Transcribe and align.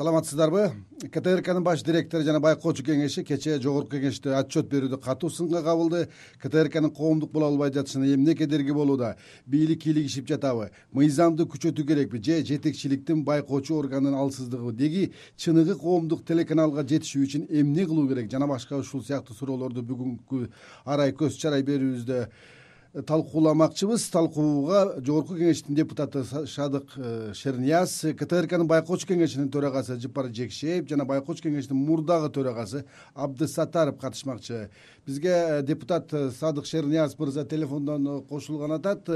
саламатсыздарбы? 0.00 0.72
Ктркнын 1.12 1.62
баш 1.62 1.82
директору 1.84 2.24
жана 2.24 2.40
байкоочу 2.40 2.80
кеңеши 2.86 3.20
кечээ 3.28 3.58
жогорку 3.60 3.98
кеңеште 3.98 4.32
отчет 4.32 4.70
берүүдө 4.72 4.96
катуу 5.04 5.28
сынга 5.28 5.60
кабылды. 5.60 6.06
Ктркнын 6.40 6.88
коомдук 6.88 7.32
боло 7.34 7.50
албай 7.50 7.68
жатышына 7.74 8.08
эмне 8.08 8.34
кедерги 8.34 8.72
болууда? 8.72 9.18
Бийлик 9.44 9.82
кийлигишип 9.82 10.24
жатабы? 10.30 10.70
Мыйзамды 10.96 11.44
күчөтүү 11.44 11.84
керекпи? 11.84 12.22
Же 12.24 12.38
жетекчиликтин 12.48 13.24
байкоочу 13.24 13.76
органдын 13.76 14.16
алсыздыгыбы 14.16 14.72
деги 14.72 15.12
чыныгы 15.36 15.76
коомдук 15.76 16.24
телеканалга 16.24 16.80
жетишүү 16.80 17.26
үчүн 17.26 17.44
эмне 17.50 17.84
кылуу 17.84 18.08
керек? 18.08 18.30
Жана 18.32 18.48
башка 18.48 18.80
ушул 18.80 19.04
сыяктуу 19.04 19.36
суроолорду 19.36 19.84
бүгүнкү 19.84 20.48
арай 20.86 21.12
көз 21.12 21.36
чарай 21.36 21.60
берүүбүздө 21.60 22.24
талкууламакчыбыз. 22.94 24.08
Талкууга 24.10 24.96
жогорку 24.98 25.36
кеңештин 25.38 25.76
депутаты 25.78 26.24
шадык 26.24 26.90
э, 26.96 27.32
шернияз 27.38 28.00
ктркнын 28.18 28.66
байкоочу 28.70 29.06
кеңешинин 29.12 29.50
төрагасы 29.52 29.98
жыпар 30.02 30.30
жекшеев 30.34 30.88
жана 30.90 31.06
байкоочу 31.06 31.46
кеңештин 31.46 31.78
мурдагы 31.78 32.32
төрагасы 32.34 32.84
абдысаттаров 33.14 34.00
катышмакчы. 34.00 34.70
Бизге 35.06 35.30
э, 35.30 35.62
депутат 35.62 36.12
э, 36.12 36.30
садык 36.30 36.66
шернияз 36.66 37.16
мырза 37.18 37.44
телефондон 37.44 38.24
кошулган 38.26 38.72
атат 38.72 39.08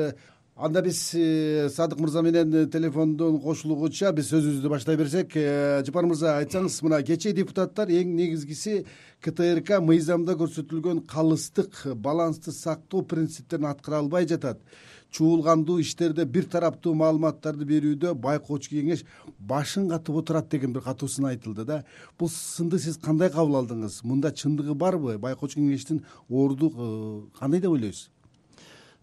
анда 0.56 0.82
биз 0.82 1.14
э, 1.14 1.68
садык 1.68 1.98
мырза 1.98 2.22
менен 2.22 2.70
телефондон 2.70 3.40
кошулгуча 3.42 4.12
биз 4.14 4.28
сөзүбүздү 4.30 4.70
баштай 4.70 4.96
берсек 4.96 5.34
э, 5.34 5.82
жапар 5.86 6.06
мырза 6.06 6.36
айтсаңыз 6.38 6.76
мына 6.86 7.00
кечээ 7.02 7.34
депутаттар 7.34 7.90
эң 7.90 8.14
негизгиси 8.14 8.84
ктрк 9.24 9.80
мыйзамда 9.82 10.36
көрсөтүлгөн 10.38 11.02
калыстык 11.10 11.96
балансты 11.96 12.54
сактоо 12.54 13.02
принциптерин 13.02 13.66
аткара 13.66 13.98
албай 13.98 14.28
жатат. 14.30 14.62
Чуулгандуу 15.10 15.80
иштерде 15.80 16.24
бир 16.24 16.46
тараптуу 16.50 16.94
маалыматтарды 16.98 17.66
берүүдө 17.66 18.14
байкоочу 18.14 18.76
кеңеш 18.76 19.04
башын 19.38 19.90
катып 19.90 20.22
отурат 20.22 20.50
деген 20.50 20.72
бир 20.74 20.86
катуу 20.86 21.08
сын 21.08 21.32
айтылды 21.32 21.66
да. 21.66 21.82
Бул 22.18 22.30
сынды 22.30 22.78
сиз 22.78 22.98
кандай 22.98 23.30
кабыл 23.30 23.58
алдыңыз? 23.62 24.02
Мында 24.06 24.30
чындыгы 24.30 24.74
барбы? 24.74 25.18
Байкоочу 25.18 25.60
кеңештин 25.60 26.04
орду 26.28 26.70
э, 26.74 27.38
кандай 27.38 27.60
деп 27.60 27.74
ойлойсуз 27.74 28.13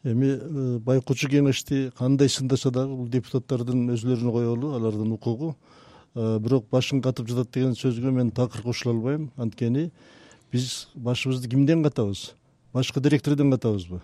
эми 0.03 0.31
э, 0.33 0.79
байкоочу 0.79 1.29
кеңешти 1.29 1.91
кандай 1.97 2.29
сындаса 2.29 2.71
дагы 2.73 2.95
бул 2.95 3.09
депутаттардын 3.11 3.91
өзүлөрүнө 3.93 4.31
коелу 4.33 4.73
алардын 4.77 5.11
укугу. 5.13 5.55
Э, 6.15 6.39
бирок 6.39 6.65
башын 6.71 7.01
катып 7.01 7.29
жатат 7.29 7.51
деген 7.53 7.75
сөзгө 7.77 8.11
мен 8.11 8.31
такыр 8.31 8.63
кошула 8.63 8.95
албайм. 8.95 9.29
Анткени 9.37 9.91
биз 10.51 10.87
башыбызды 10.95 11.49
кимден 11.49 11.83
катабыз? 11.83 12.31
Башкы 12.73 12.99
директордон 12.99 13.51
катабызбы? 13.51 14.01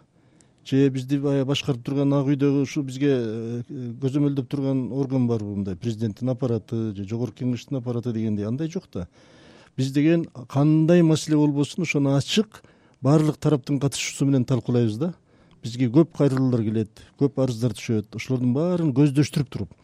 Же 0.65 0.89
бизди 0.89 1.17
баягы 1.17 1.47
башкарып 1.47 1.83
турган 1.83 2.13
ак 2.13 2.27
үйдөгү 2.27 2.61
ушул 2.61 2.83
бизге 2.83 3.09
э, 3.09 3.61
көзөмөлдөп 4.01 4.47
турган 4.51 4.91
орган 4.91 5.27
барбы 5.27 5.55
мындай? 5.55 5.75
Президенттин 5.75 6.29
аппараты 6.29 6.93
же 6.93 7.07
жогорку 7.07 7.41
кеңештин 7.41 7.79
аппараты 7.79 8.13
дегендей 8.13 8.45
андай 8.45 8.69
жок 8.69 8.83
да. 8.93 9.07
Биз 9.77 9.91
деген 9.91 10.27
кандай 10.49 11.01
маселе 11.01 11.37
болбосун 11.37 11.83
ошону 11.83 12.15
ачык 12.17 12.61
баардык 13.01 13.37
тараптын 13.37 13.79
катышуусу 13.79 14.25
менен 14.25 14.45
талкуулайбыз 14.45 14.97
да 14.97 15.13
бизге 15.67 15.89
көп 15.91 16.15
кайрылуулар 16.17 16.63
келет 16.63 17.03
көп 17.19 17.37
арыздар 17.43 17.75
түшөт. 17.77 18.15
Ошолордун 18.15 18.53
баарын 18.55 18.93
көздөштүрүп 18.95 19.51
туруп 19.51 19.75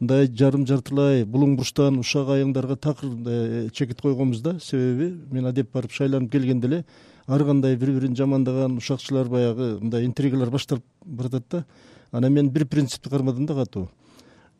мындай 0.00 0.28
жарым 0.28 0.66
жартылай 0.68 1.24
булуң 1.24 1.56
бурчтан 1.58 1.98
ушак 2.00 2.30
айыңдарга 2.36 2.76
такыр 2.76 3.10
мындай 3.10 3.68
чекит 3.70 4.00
койгонбуз 4.00 4.42
да. 4.44 4.56
Себеби 4.60 5.12
мен 5.32 5.46
адеп 5.50 5.72
барып 5.74 5.92
шайланып 5.92 6.32
келгенде 6.32 6.68
эле 6.68 6.84
ар 7.26 7.44
кандай 7.44 7.76
бири 7.76 7.98
бирин 7.98 8.16
жамандаган 8.16 8.76
ушакчылар 8.76 9.28
баягы 9.28 9.78
мындай 9.80 10.04
интригалар 10.06 10.50
башталып 10.50 10.84
баратат 11.04 11.44
да. 11.50 11.64
Анан 12.12 12.32
мен 12.32 12.50
бир 12.50 12.66
принципти 12.66 13.08
кармадым 13.08 13.46
да 13.46 13.54
катуу 13.54 13.88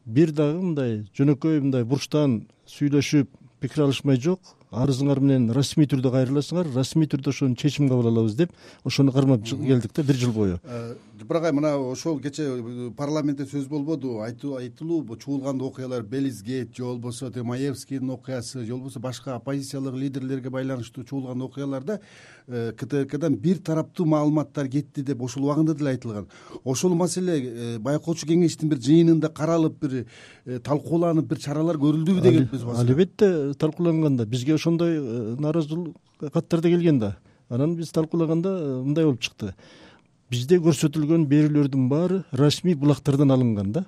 бир 0.07 0.31
дагы 0.33 0.63
мындай 0.63 1.01
жөнөкөй 1.19 1.61
мындай 1.61 1.85
бурчтан 1.85 2.45
сүйлөшүп 2.71 3.29
пикир 3.61 3.85
алышмай 3.85 4.21
жок 4.23 4.41
арызыңар 4.77 5.21
менен 5.23 5.49
расмий 5.55 5.89
түрдө 5.89 6.13
кайрыласыңар 6.13 6.69
расмий 6.75 7.09
түрдө 7.09 7.33
ошону 7.33 7.57
чечим 7.57 7.89
кабыл 7.89 8.11
алабыз 8.11 8.37
деп 8.37 8.53
ошону 8.85 9.13
кармап 9.13 9.45
келдик 9.45 9.93
да 9.95 10.03
бир 10.03 10.17
жыл 10.21 10.33
бою. 10.33 10.59
Э, 10.65 10.95
жапар 11.19 11.39
агай 11.39 11.53
мына 11.53 11.77
ошол 11.77 12.21
кечээ 12.21 12.59
э, 12.61 12.91
парламентте 12.97 13.47
сөз 13.47 13.69
болбодубу 13.69 14.21
айтылуу 14.23 15.17
чуулгандуу 15.17 15.69
окуялар 15.69 16.03
белизгейт 16.03 16.77
же 16.77 16.85
болбосо 16.85 17.31
тиги 17.31 17.45
маевскийдин 17.45 18.11
окуясы 18.11 18.65
же 18.65 18.73
болбосо 18.73 19.01
башка 19.01 19.37
оппозициялык 19.37 19.95
лидерлерге 19.95 20.51
байланыштуу 20.51 21.05
чуулгандуу 21.05 21.49
окуяларда 21.49 22.01
э, 22.47 22.73
ктркдан 22.77 23.37
бир 23.37 23.59
тараптуу 23.59 24.07
маалыматтар 24.07 24.69
кетти 24.69 25.03
деп 25.03 25.23
ошол 25.23 25.45
убагында 25.45 25.75
деле 25.75 25.91
айтылган. 25.91 26.29
Ошол 26.65 26.95
маселе 26.95 27.79
байкоочу 27.79 28.27
кеңештин 28.27 28.69
бир 28.69 28.79
жыйынында 28.79 29.33
каралып 29.33 29.81
бир 29.81 30.61
талкууланып 30.63 31.27
бир 31.31 31.39
чаралар 31.39 31.77
көрүлдүбү 31.81 32.23
деген 32.23 32.49
албетте 32.77 33.55
талкууланган 33.59 34.17
да 34.17 34.27
бизге 34.27 34.55
ошондой 34.67 34.99
нааразылык 35.39 35.95
каттар 36.33 36.61
да 36.61 36.69
келген 36.69 36.99
да. 36.99 37.17
Анан 37.49 37.77
биз 37.77 37.93
талкуулаганда 37.93 38.83
мындай 38.83 39.05
болуп 39.05 39.21
чыкты. 39.21 39.55
Бизде 40.31 40.59
көрсөтүлгөн 40.59 41.27
берүүлөрдүн 41.31 41.89
баары 41.89 42.25
расмий 42.33 42.75
булактардан 42.75 43.31
алынган 43.31 43.73
да. 43.73 43.85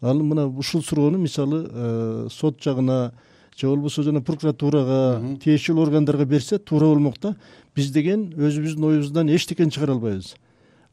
Ал 0.00 0.22
мына 0.22 0.46
ушул 0.46 0.82
суроону 0.82 1.18
мисалы 1.18 1.66
э, 1.70 2.28
сот 2.30 2.60
жагына 2.60 3.14
же 3.56 3.68
болбосо 3.68 4.02
жана 4.02 4.20
прокуратурага 4.20 5.36
тиешелүү 5.42 5.86
органдарга 5.86 6.26
берсе 6.26 6.58
туура 6.58 6.86
болмок 6.86 7.18
да 7.20 7.36
биз 7.74 7.90
деген 7.90 8.32
өзүбүздүн 8.36 8.88
оюбуздан 8.90 9.30
эчтекени 9.30 9.70
чыгара 9.70 9.92
албайбыз. 9.96 10.34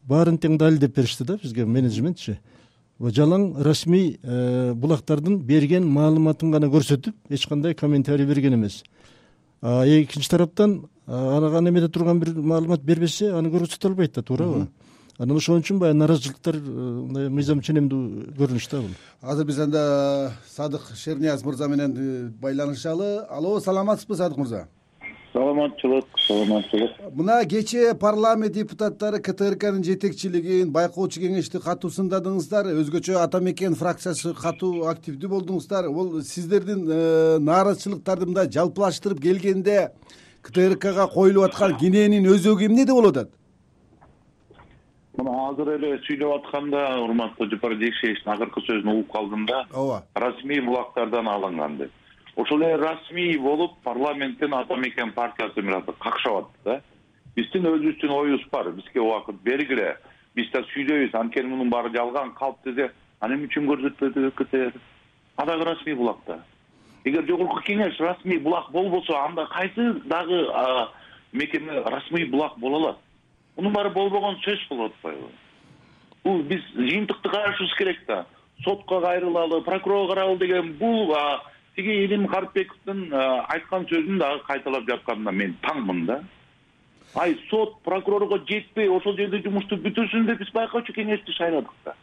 Баарын 0.08 0.38
тең 0.38 0.58
далилдеп 0.58 0.96
беришти 0.96 1.26
да 1.26 1.38
бизге 1.42 1.66
менеджментчи. 1.66 2.38
Жалаң 3.00 3.64
расмий 3.64 4.20
э, 4.24 4.74
булактардын 4.76 5.40
берген 5.40 5.88
маалыматын 5.88 6.52
гана 6.52 6.68
көрсөтүп 6.72 7.16
эч 7.30 7.48
кандай 7.48 7.74
комментарий 7.74 8.26
берген 8.26 8.54
эмес 8.54 8.84
экинчи 9.62 10.30
тараптан 10.30 10.90
ага 11.08 11.62
немеде 11.62 11.90
турган 11.90 12.20
бир 12.20 12.34
маалымат 12.36 12.84
бербесе 12.84 13.32
аны 13.34 13.50
көрсөтө 13.50 13.88
албайт 13.88 14.14
да 14.14 14.22
туурабы. 14.22 14.68
Анан 15.20 15.36
ошон 15.36 15.60
үчүн 15.60 15.80
баягы 15.80 15.98
нааразычылыктар 16.00 16.56
э, 16.56 16.60
мындай 16.62 17.30
мыйзам 17.30 17.60
ченемдүү 17.60 18.36
көрүнүш 18.38 18.70
да 18.72 18.80
бул. 18.80 18.94
Азыр 19.22 19.46
биз 19.50 19.60
анда 19.60 20.32
садык 20.48 20.86
шернияз 20.96 21.44
мырза 21.44 21.68
менен 21.68 21.96
э, 21.98 22.30
байланышалы. 22.40 23.26
Алло 23.28 23.60
саламатсызбы 23.60 24.16
садык 24.16 24.38
мырза 24.38 24.68
саламатчылык 25.40 26.06
саламатчылык. 26.28 26.92
Мына 27.16 27.46
кечээ 27.46 27.94
парламент 27.96 28.54
депутаттары 28.54 29.22
ктркнын 29.24 29.84
жетекчилигин 29.84 30.72
байкоочу 30.76 31.22
кеңешти 31.24 31.62
катуу 31.64 31.92
сындадыңыздар. 31.96 32.72
Өзгөчө 32.82 33.18
ата 33.24 33.40
мекен 33.40 33.76
фракциясы 33.80 34.34
катуу 34.36 34.88
активдүү 34.92 35.32
болдуңуздар. 35.36 35.90
Бул 35.96 36.22
сиздердин 36.22 36.86
э, 36.86 37.40
нааразычылыктарды 37.40 38.28
мындай 38.28 38.52
жалпылаштырып 38.52 39.22
келгенде 39.24 39.92
ктркга 40.44 41.08
коюлуп 41.14 41.50
аткан 41.50 41.78
кененин 41.80 42.28
өзөгү 42.28 42.68
эмнеде 42.68 42.96
болуп 42.96 43.16
атат 43.16 43.36
мына 45.20 45.36
азыр 45.50 45.74
эле 45.76 45.96
сүйлөп 46.06 46.36
атканда 46.38 46.84
урматтуу 47.04 47.50
жапар 47.52 47.76
жекшеевичтин 47.82 48.32
акыркы 48.36 48.64
сөзүн 48.64 48.92
угуп 48.94 49.12
калдым 49.12 49.46
да 49.50 49.66
ооба. 49.74 50.04
расмий 50.16 50.62
булактардан 50.64 51.28
алынган 51.28 51.78
деп 51.78 51.92
ошол 52.42 52.62
эле 52.62 52.78
расмий 52.78 53.38
болуп 53.38 53.74
парламенттин 53.84 54.54
ата 54.54 54.76
мекен 54.76 55.12
партиясы 55.12 55.62
менен 55.62 55.84
какшап 56.00 56.38
атты 56.44 56.64
да. 56.64 56.82
Биздин 57.36 57.66
өзүбүздүн 57.66 58.12
оюбуз 58.12 58.46
бар. 58.52 58.72
Бизге 58.72 59.02
убакыт 59.02 59.42
бергиле. 59.44 59.98
Биз 60.36 60.52
да 60.54 60.64
сүйлөйбүз 60.74 61.18
анткени 61.20 61.50
мунун 61.50 61.70
баары 61.70 61.92
жалган 61.96 62.34
калп 62.40 62.64
десе 62.66 62.92
ана 63.20 63.36
эмне 63.36 63.50
үчүн 63.50 63.68
көрсөтпөдү 63.68 64.32
ктр 64.38 64.72
ал 65.38 65.48
дагы 65.48 65.66
расмий 65.66 65.96
булак 65.96 66.24
да. 66.28 66.40
Эгер 67.04 67.28
жогорку 67.28 67.62
кеңеш 67.68 68.00
расмий 68.00 68.40
булак 68.40 68.72
болбосо 68.72 69.18
анда 69.26 69.46
кайсы 69.52 69.94
дагы 70.06 70.48
мекеме 71.32 71.82
расмий 71.86 72.26
булак 72.26 72.58
боло 72.58 72.78
алат? 72.78 72.98
Мунун 73.58 73.74
баары 73.74 73.90
болбогон 73.90 74.40
сөз 74.46 74.68
болуп 74.70 74.94
атпайбы 74.94 75.30
бул 76.24 76.44
биз 76.44 76.64
жыйынтыкты 76.76 77.30
карашыбыз 77.30 77.76
керек 77.78 78.00
да. 78.08 78.26
Сотко 78.64 79.00
кайрылалы 79.02 79.62
прокурорго 79.62 80.14
карайлы 80.14 80.38
деген 80.38 80.74
бул 80.74 81.14
тиги 81.80 82.04
илим 82.04 82.28
карипбековдун 82.28 83.14
айткан 83.14 83.86
сөзүн 83.88 84.20
дагы 84.20 84.44
кайталап 84.48 84.84
жатканына 84.90 85.32
мен 85.32 85.56
таңмын 85.64 86.06
да. 86.06 86.18
Ай 87.16 87.38
сот 87.50 87.78
прокурорго 87.84 88.42
жетпей 88.50 88.90
ошол 88.92 89.16
жерде 89.16 89.40
жумушту 89.46 89.78
бүтүрсүн 89.80 90.28
деп 90.28 90.42
биз 90.44 90.52
байкоочу 90.54 90.94
кеңешти 90.94 91.32
шайладык 91.38 91.72
да. 91.86 91.94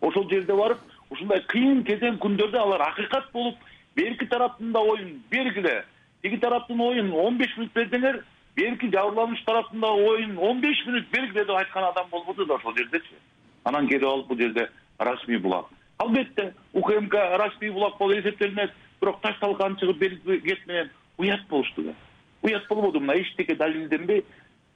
Ошол 0.00 0.28
жерде 0.30 0.54
барып 0.54 0.78
ушундай 1.10 1.42
кыйын 1.50 1.82
кезең 1.88 2.20
күндөрдө 2.22 2.60
алар 2.62 2.86
акыйкат 2.86 3.32
болуп 3.32 3.58
берки 3.96 4.28
тараптын 4.30 4.70
да 4.72 4.80
оюн 4.80 5.18
бергиле. 5.30 5.84
Тиги 6.22 6.38
тараптын 6.38 6.80
оюн 6.80 7.12
он 7.12 7.38
беш 7.38 7.56
мүнөт 7.58 7.74
берсеңер 7.74 8.22
берки 8.54 8.90
жабырлануучу 8.94 9.44
тараптын 9.44 9.80
да 9.80 9.90
оюн 9.90 10.38
он 10.38 10.60
беш 10.60 10.86
мүнөт 10.86 11.10
бергиле 11.10 11.44
деп 11.44 11.56
айткан 11.58 11.90
адам 11.90 12.06
болбоду 12.10 12.46
да 12.46 12.54
ошол 12.54 12.76
жердечи. 12.76 13.18
Анан 13.64 13.88
келип 13.88 14.06
алып 14.06 14.28
бул 14.28 14.38
жерде 14.38 14.70
расмий 14.98 15.38
булак. 15.38 15.66
Албетте 15.98 16.54
укмк 16.72 17.14
расмий 17.14 17.70
булак 17.70 17.98
болуп 17.98 18.18
эсептелинет 18.18 18.72
бирок 19.04 19.20
таш 19.20 19.38
талканы 19.40 19.76
чыгып 19.76 19.98
беркет 19.98 20.66
менен 20.66 20.90
уят 21.18 21.46
болушту 21.48 21.82
да. 21.82 21.94
Уят 22.42 22.66
болбоду 22.68 23.00
мына 23.00 23.20
эчтеке 23.20 23.54
далилденбей 23.54 24.24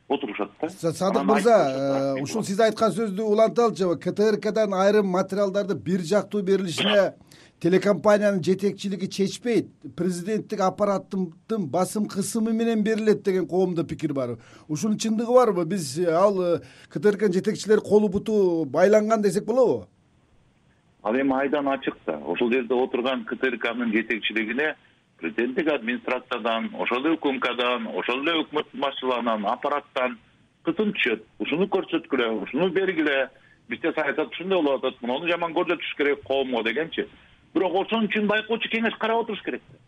отурушат 0.09 0.51
да. 0.61 0.69
Садык 0.69 1.25
мырза 1.25 2.17
э, 2.17 2.23
ушул 2.23 2.45
сиз 2.45 2.61
айткан 2.61 2.93
сөздү 2.93 3.25
уланталычы 3.25 3.89
ктркдан 3.97 4.75
айрым 4.75 5.09
материалдарды 5.09 5.75
бир 5.75 6.01
жактуу 6.01 6.43
берилишине 6.43 7.15
телекомпаниянын 7.61 8.43
жетекчилиги 8.45 9.07
чечпейт. 9.07 9.69
Президенттик 9.97 10.61
аппараттын 10.61 11.33
басым 11.67 12.07
кысымы 12.07 12.53
менен 12.53 12.85
берилет 12.85 13.23
деген 13.23 13.49
коомдо 13.49 13.85
пикир 13.85 14.15
бар. 14.15 14.39
Ушунун 14.69 14.99
чындыгы 14.99 15.35
барбы? 15.35 15.65
Биз 15.65 15.99
ал 15.99 16.41
э, 16.41 16.61
ктркнын 16.89 17.33
жетекчилери 17.33 17.81
колу 17.81 18.09
буту 18.09 18.65
байланган 18.65 19.23
десек 19.23 19.45
болобу 19.45 19.89
ал 21.08 21.16
эми 21.16 21.34
айдан 21.34 21.69
ачык 21.69 21.96
да 22.06 22.19
ошол 22.19 22.52
жерде 22.52 22.75
отурган 22.75 23.25
ктркнын 23.25 23.93
жетекчилигине 23.93 24.75
президенттик 25.19 25.69
администрациядан 25.72 26.70
ошол 26.78 27.06
эле 27.06 27.14
укмкдан 27.16 27.87
ошол 27.94 28.20
эле 28.22 28.43
өкмөт 28.43 28.66
башчыларынан 28.75 29.46
аппараттан 29.46 30.19
кысым 30.64 30.93
түшөт. 30.93 31.25
Ушуну 31.38 31.66
көрсөткүлө 31.72 32.28
ушуну 32.43 32.69
бергиле. 32.70 33.31
Бизде 33.69 33.93
саясат 33.93 34.32
ушундай 34.32 34.60
болуп 34.62 34.84
атат. 34.84 35.00
Муну 35.02 35.28
жаман 35.28 35.55
көрсөтүш 35.56 35.96
керек 35.96 36.22
коомго 36.25 36.62
дегенчи. 36.62 37.08
Бирок 37.55 37.75
ошон 37.82 38.06
үчүн 38.08 38.28
байкоочу 38.28 38.69
кеңеш 38.69 38.96
карап 38.99 39.25
отуруш 39.25 39.43
керек 39.43 39.62
да. 39.72 39.78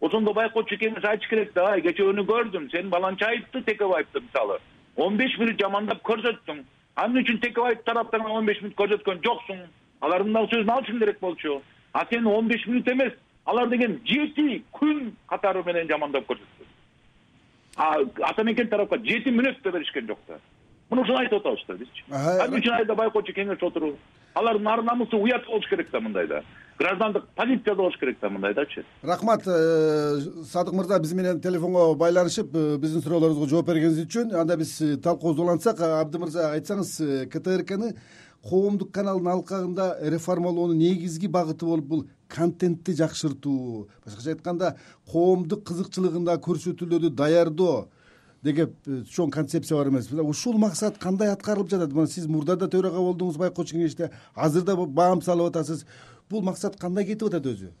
Ошондо 0.00 0.34
байкоочу 0.34 0.76
кеңеш 0.76 1.04
айтыш 1.04 1.28
керек 1.28 1.52
да. 1.54 1.72
Ай 1.72 1.82
кечээ 1.82 2.12
көрдүм. 2.12 2.70
Сен 2.70 2.90
баланча 2.90 3.26
айтты 3.26 3.62
текебаевди 3.62 4.20
мисалы. 4.20 4.58
Он 4.96 5.16
беш 5.16 5.36
мүнөт 5.38 5.60
жамандап 5.60 6.02
көрсөттүң. 6.04 6.64
Ал 6.96 7.10
үчүн 7.10 7.40
текебаев 7.40 7.84
тараптарынан 7.84 8.32
он 8.32 8.46
беш 8.46 8.60
мүнөт 8.62 8.76
көрсөткөн 8.76 9.24
жоксуң 9.24 9.66
алардын 10.00 10.32
дагы 10.32 10.54
сөзүн 10.54 10.72
алышың 10.76 10.98
керек 10.98 11.20
болчу. 11.20 11.60
А 11.92 12.06
сен 12.10 12.26
он 12.26 12.48
беш 12.48 12.66
мүнөт 12.66 12.92
эмес 12.92 13.12
алар 13.44 13.68
деген 13.68 14.00
жети 14.04 14.62
күн 14.72 15.12
катары 15.28 15.62
менен 15.66 15.88
жамандап 15.88 16.26
көрсөттү 16.30 16.68
ата 17.76 18.44
мекен 18.44 18.68
тарапка 18.68 18.98
жети 19.04 19.30
мүнөт 19.30 19.62
да 19.64 19.72
беришкен 19.72 20.06
жок 20.06 20.18
да. 20.28 20.38
Мына 20.90 21.02
ушуну 21.02 21.18
айтып 21.18 21.40
атабыз 21.40 21.66
да 21.68 21.74
бизчи. 21.74 22.04
Ал 22.10 22.56
үчүн 22.58 22.74
айда 22.80 22.94
байкоочу 22.94 23.32
кеңеш 23.32 23.62
отуруп 23.62 23.98
алардын 24.34 24.68
ар 24.68 24.82
намысы 24.82 25.16
уят 25.16 25.46
болуш 25.46 25.68
керек 25.68 25.90
да 25.90 26.00
мындайда 26.00 26.42
граждандык 26.78 27.24
позицияда 27.36 27.76
болуш 27.76 27.98
керек 27.98 28.18
да 28.20 28.30
мындайдачы 28.30 28.84
рахмат 29.02 29.42
э, 29.46 30.20
садык 30.52 30.74
мырза 30.74 30.98
биз 31.00 31.12
менен 31.12 31.40
телефонго 31.40 31.94
байланышып 31.94 32.54
э, 32.54 32.76
биздин 32.78 33.02
суроолорубузга 33.02 33.50
жооп 33.50 33.66
бергениңиз 33.66 34.04
үчүн 34.06 34.34
анда 34.34 34.56
биз 34.56 34.80
э, 34.80 34.96
талкуубузду 34.96 35.42
улантсак. 35.42 35.80
Абды 35.80 36.18
мырза 36.18 36.52
айтсаңыз 36.54 37.28
ктркны 37.32 37.94
коомдук 38.48 38.92
каналдын 38.92 39.30
алкагында 39.34 39.86
реформалоонун 40.12 40.78
негизги 40.78 41.28
багыты 41.28 41.66
болуп 41.66 41.86
бул 41.86 42.04
контентти 42.28 42.94
жакшыртуу. 42.96 43.88
Башкача 44.04 44.34
айтканда 44.34 44.76
коомдук 45.10 45.64
кызыкчылыгын 45.68 46.24
дагы 46.24 46.44
көрсөтүүлөрдү 46.46 47.10
даярдоо 47.16 47.88
деген 48.42 48.72
э, 48.86 49.02
чоң 49.10 49.30
концепция 49.34 49.76
бар 49.76 49.90
эмеспи 49.90 50.16
ушул 50.22 50.58
максат 50.58 50.98
кандай 50.98 51.32
аткарылып 51.34 51.70
жатат? 51.70 51.92
Мына 51.92 52.08
сиз 52.08 52.26
мурда 52.26 52.56
да 52.56 52.70
төрага 52.72 53.02
болдуңуз 53.02 53.36
байкоочу 53.40 53.76
кеңеште. 53.76 54.10
Азыр 54.34 54.64
да 54.64 54.76
баам 54.76 55.22
салып 55.22 55.52
атасыз. 55.52 55.84
Бул 56.30 56.42
максат 56.42 56.78
кандай 56.80 57.04
кетип 57.04 57.28
атат 57.28 57.46
өзү? 57.46 57.72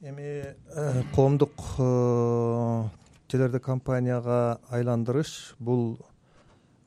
Эми 0.00 0.54
э, 0.54 1.02
коомдук 1.14 1.52
э, 1.78 2.84
телерадиокомпанияга 3.28 4.60
айландырыш 4.70 5.54
бул 5.58 5.98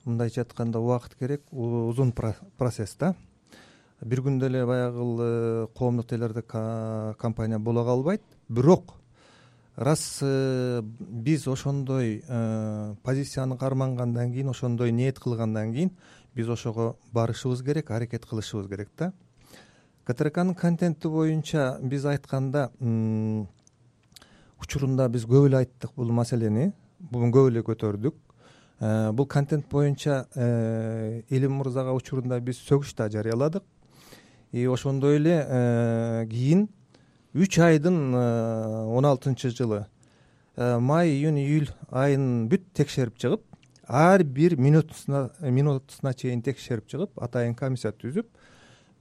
мындайча 0.06 0.42
айтканда 0.42 0.80
убакыт 0.80 1.16
керек. 1.16 1.42
Узун 1.52 2.12
процесс 2.14 2.96
да. 3.00 3.16
Бир 4.02 4.22
күндө 4.26 4.48
эле 4.48 4.66
баягы 4.66 5.68
коомдук 5.78 6.08
телерадиокомпания 6.08 7.60
боло 7.60 7.84
калбайт. 7.86 8.22
Бирок 8.50 8.96
раз 9.76 10.20
э, 10.22 10.82
биз 10.84 11.48
ошондой 11.48 12.24
э, 12.28 12.96
позицияны 13.04 13.58
кармангандан 13.58 14.32
кийин 14.32 14.50
ошондой 14.50 14.92
ниет 14.92 15.20
кылгандан 15.20 15.74
кийин 15.74 15.92
биз 16.36 16.50
ошого 16.50 16.98
барышыбыз 17.12 17.64
керек 17.64 17.92
аракет 17.92 18.26
кылышыбыз 18.26 18.68
керек 18.68 18.90
да. 18.98 19.14
Ктркнын 20.04 20.56
контенти 20.56 21.08
боюнча 21.08 21.80
биз 21.82 22.06
айтканда 22.06 22.72
учурунда 24.60 25.10
биз 25.10 25.26
көп 25.26 25.48
эле 25.48 25.58
айттык 25.58 25.92
бул 25.96 26.12
маселени. 26.12 26.74
Көп 27.12 27.48
эле 27.50 27.62
көтөрдүк. 27.62 28.16
э, 28.16 28.31
бул 28.82 29.28
контент 29.28 29.70
боюнча 29.70 30.26
илим 31.30 31.62
мырзага 31.62 31.94
учурунда 31.94 32.40
биз 32.42 32.58
сөгүш 32.66 32.96
да 32.98 33.10
жарыяладык. 33.10 33.64
И 34.52 34.66
ошондой 34.66 35.16
эле 35.16 36.28
кийин 36.30 36.68
үч 37.34 37.60
айдын 37.60 38.14
э, 38.14 38.86
он 38.92 39.06
алтынчы 39.06 39.52
жылы 39.56 39.86
э, 40.56 40.80
май 40.80 41.10
июнь 41.10 41.40
июль 41.40 41.70
айын 41.90 42.50
бүт 42.52 42.66
текшерип 42.76 43.16
чыгып 43.18 43.44
ар 43.88 44.24
бир 44.24 44.58
минутусуна 44.60 45.32
минутусуна 45.40 46.14
чейин 46.14 46.42
текшерип 46.44 46.90
чыгып 46.92 47.22
атайын 47.24 47.56
комиссия 47.56 47.94
түзүп 47.96 48.28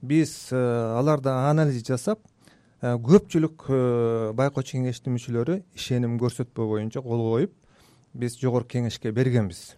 биз 0.01 0.49
э, 0.51 0.57
аларда 0.97 1.49
анализ 1.49 1.83
жасап 1.83 2.23
көпчүлүк 2.81 3.67
байкоочу 4.33 4.79
кеңештин 4.79 5.13
мүчөлөрү 5.13 5.59
ишеним 5.75 6.15
көрсөтпөө 6.17 6.69
боюнча 6.71 7.03
кол 7.03 7.27
коюп 7.27 7.51
биз 8.13 8.37
жогорку 8.39 8.77
кеңешке 8.77 9.11
бергенбиз. 9.11 9.75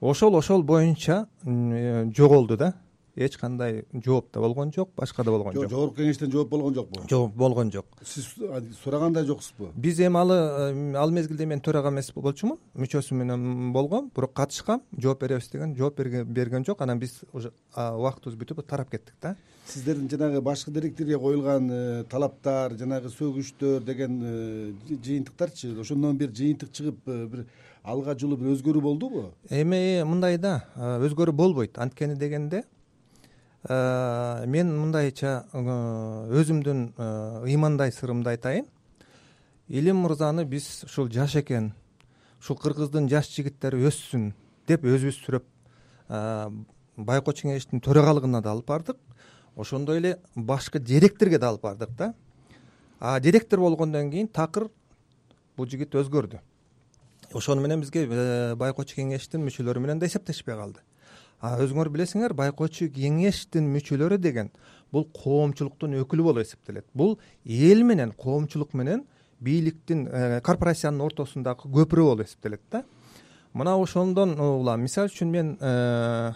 Ошол 0.00 0.36
ошол 0.36 0.62
боюнча 0.62 1.26
жоголду 1.44 2.56
да 2.56 2.74
эч 3.16 3.36
кандай 3.36 3.84
жооп 3.92 4.32
да 4.32 4.40
болгон 4.40 4.72
жок 4.72 4.90
башка 4.96 5.24
да 5.24 5.30
болгон 5.30 5.52
жок 5.52 5.68
жогорку 5.70 5.96
кеңештен 5.96 6.30
жооп 6.32 6.48
болгон 6.48 6.74
жокпу? 6.74 7.02
Жок 7.08 7.34
болгон 7.34 7.70
жок. 7.72 7.86
Сиз 8.04 8.34
сураган 8.82 9.12
да 9.12 9.24
жоксузбу 9.24 9.70
биз 9.74 10.00
эми 10.00 10.18
алы 10.18 10.34
э, 10.34 10.94
ал 10.96 11.10
мезгилде 11.10 11.46
мен 11.46 11.60
төрага 11.60 11.90
эмес 11.90 12.12
болчумун. 12.14 12.58
Мүчөсү 12.74 13.14
менен 13.14 13.72
болгом 13.72 14.10
бирок 14.16 14.32
катышкам. 14.32 14.82
Жооп 14.96 15.20
беребиз 15.20 15.50
деген 15.52 15.76
жооп 15.76 16.00
берген 16.00 16.64
жок. 16.64 16.80
Анан 16.80 16.98
биз 16.98 17.20
уже 17.32 17.52
убактыбыз 17.76 18.38
бүтүп 18.38 18.66
тарап 18.66 18.90
кеттик 18.90 19.14
да. 19.20 19.36
Сиздердин 19.66 20.08
жанагы 20.08 20.40
башкы 20.40 20.70
директорге 20.70 21.18
коюлган 21.18 21.70
э, 21.70 22.04
талаптар 22.10 22.72
жанагы 22.78 23.12
сөгүштөр 23.12 23.84
деген 23.84 24.20
э, 24.24 24.72
жыйынтыктарчы 24.88 25.76
ошондон 25.80 26.16
бир 26.16 26.32
жыйынтык 26.32 26.72
чыгып 26.72 27.04
бир 27.06 27.46
алга 27.84 28.16
жылуу 28.18 28.38
бир 28.40 28.56
өзгөрүү 28.56 28.82
болдубу? 28.82 29.30
Эми 29.50 30.02
мындай 30.02 30.38
да 30.38 30.64
өзгөрүү 30.76 31.32
болбойт. 31.36 31.78
Анткени 31.78 32.16
дегенде 32.16 32.64
Э, 32.64 32.81
мен 33.68 34.72
мындайча 34.74 35.44
э, 35.52 35.62
өзүмдүн 36.34 36.80
э, 36.98 37.44
ыймандай 37.46 37.92
сырымды 37.94 38.32
айтайын. 38.34 38.66
Илим 39.68 40.02
мырзаны 40.02 40.44
биз 40.44 40.82
ушул 40.84 41.08
жаш 41.08 41.36
экен 41.36 41.72
ушул 42.40 42.58
кыргыздын 42.58 43.06
жаш 43.08 43.30
жигиттери 43.30 43.84
өссүн 43.86 44.32
деп 44.66 44.82
өзүбүз 44.82 45.20
сүрөп 45.22 45.46
байкоочу 46.96 47.46
кеңештин 47.46 47.80
төрагалыгына 47.80 48.42
да 48.42 48.50
алып 48.50 48.66
бардык. 48.66 48.98
Ошондой 49.54 49.98
эле 49.98 50.18
башкы 50.34 50.80
директорго 50.80 51.38
да 51.38 51.48
алып 51.54 51.62
бардык 51.62 51.90
да. 51.96 52.14
А 52.98 53.20
директор 53.20 53.60
болгондон 53.60 54.10
кийин 54.10 54.26
такыр 54.26 54.70
бул 55.56 55.68
жигит 55.68 55.94
өзгөрдү. 55.94 56.40
Ошону 57.32 57.62
менен 57.62 57.80
бизге 57.80 58.08
байкоочу 58.56 58.96
кеңештин 58.96 59.46
мүчөлөрү 59.46 59.80
менен 59.80 60.02
да 60.02 60.06
эсептешпей 60.06 60.56
калды 60.56 60.82
өзүңөр 61.42 61.90
билесиңер 61.90 62.36
байкоочу 62.38 62.86
кеңештин 62.94 63.66
мүчөлөрү 63.74 64.18
деген 64.22 64.50
бул 64.92 65.08
коомчулуктун 65.16 65.96
өкүлү 66.02 66.26
болуп 66.28 66.44
эсептелет. 66.44 66.86
Бул 66.94 67.18
эл 67.44 67.82
менен 67.82 68.12
коомчулук 68.12 68.74
менен 68.78 69.06
бийликтин 69.42 70.06
э, 70.06 70.40
корпорациянын 70.44 71.02
ортосундагы 71.02 71.70
көпүрө 71.72 72.04
болуп 72.12 72.26
эсептелет 72.26 72.62
да. 72.70 72.84
Мына 73.52 73.74
ошондон 73.80 74.36
улам 74.38 74.84
мисалы 74.86 75.10
үчүн 75.10 75.32
мен 75.32 75.56
э, 75.60 76.32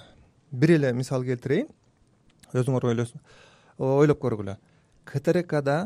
бир 0.50 0.74
эле 0.74 0.92
мисал 0.92 1.24
келтирейин. 1.24 1.68
Өзүңөр 2.56 2.88
ойлоп 3.78 4.22
көргүлө. 4.22 4.56
Ктркда 5.06 5.84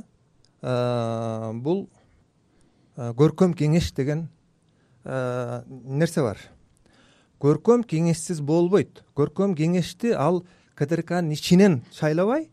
э, 0.62 1.52
бул 1.60 1.88
көркөм 2.96 3.52
кеңеш 3.56 3.92
деген 3.96 4.28
нерсе 5.04 6.20
бар 6.20 6.40
көркөм 7.40 7.84
кеңешсиз 7.88 8.42
болбойт. 8.44 9.02
Көркөм 9.16 9.54
кеңешти 9.56 10.12
ал 10.12 10.42
ктркнын 10.76 11.32
ичинен 11.32 11.80
шайлабай 11.92 12.50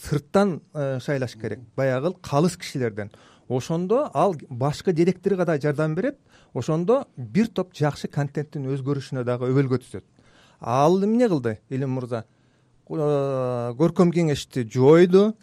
сырттан 0.00 0.60
э, 0.74 0.98
шайлаш 1.00 1.34
керек. 1.36 1.60
Баягы 1.76 2.14
калыс 2.22 2.56
кишилерден. 2.56 3.10
Ошондо 3.48 4.10
ал 4.14 4.34
башкы 4.48 4.92
директорго 4.92 5.44
да 5.44 5.58
жардам 5.60 5.94
берет. 5.94 6.18
Ошондо 6.54 7.04
бир 7.16 7.48
топ 7.48 7.74
жакшы 7.74 8.08
контенттин 8.08 8.66
өзгөрүшүнө 8.72 9.24
дагы 9.24 9.50
өбөлгө 9.50 9.82
түзөт. 9.84 10.04
Ал 10.60 11.04
эмне 11.04 11.28
кылды 11.28 11.58
илим 11.68 11.98
мырза? 11.98 12.24
Э, 12.88 13.74
көркөм 13.76 14.12
кеңешти 14.12 14.64
жойду 14.64 15.34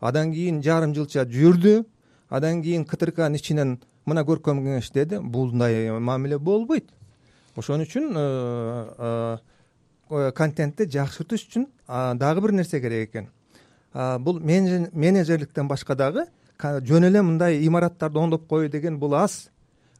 андан 0.00 0.32
кийин 0.32 0.62
жарым 0.62 0.94
жылча 0.94 1.24
жүрдү 1.24 1.84
андан 2.30 2.62
кийин 2.62 2.84
ктркнын 2.84 3.38
ичинен 3.38 3.78
мына 4.06 4.24
көркөм 4.26 4.64
кеңеш 4.64 4.90
деди. 4.92 5.20
Мындай 5.20 5.90
мамиле 6.00 6.38
болбойт 6.38 6.90
ошон 7.56 7.84
үчүн 7.84 8.12
э, 8.16 9.38
э, 10.10 10.30
контентти 10.36 10.86
жакшыртыш 10.90 11.46
үчүн 11.48 11.66
дагы 12.18 12.40
бир 12.40 12.52
нерсе 12.52 12.80
керек 12.80 13.10
экен. 13.10 13.28
Бул 13.92 14.40
менеджерликтен 14.40 15.68
башка 15.68 15.94
дагы 15.94 16.26
жөн 16.60 17.08
эле 17.10 17.22
мындай 17.22 17.60
имараттарды 17.66 18.18
оңдоп 18.18 18.46
коюу 18.48 18.68
деген 18.68 18.98
бул 18.98 19.14
аз. 19.14 19.50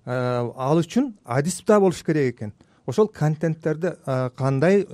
Э, 0.04 0.50
ал 0.56 0.78
үчүн 0.80 1.14
адис 1.24 1.62
да 1.66 1.80
болуш 1.80 2.02
керек 2.02 2.34
экен. 2.34 2.52
Ошол 2.86 3.08
контенттерди 3.08 3.94
кандай 4.36 4.86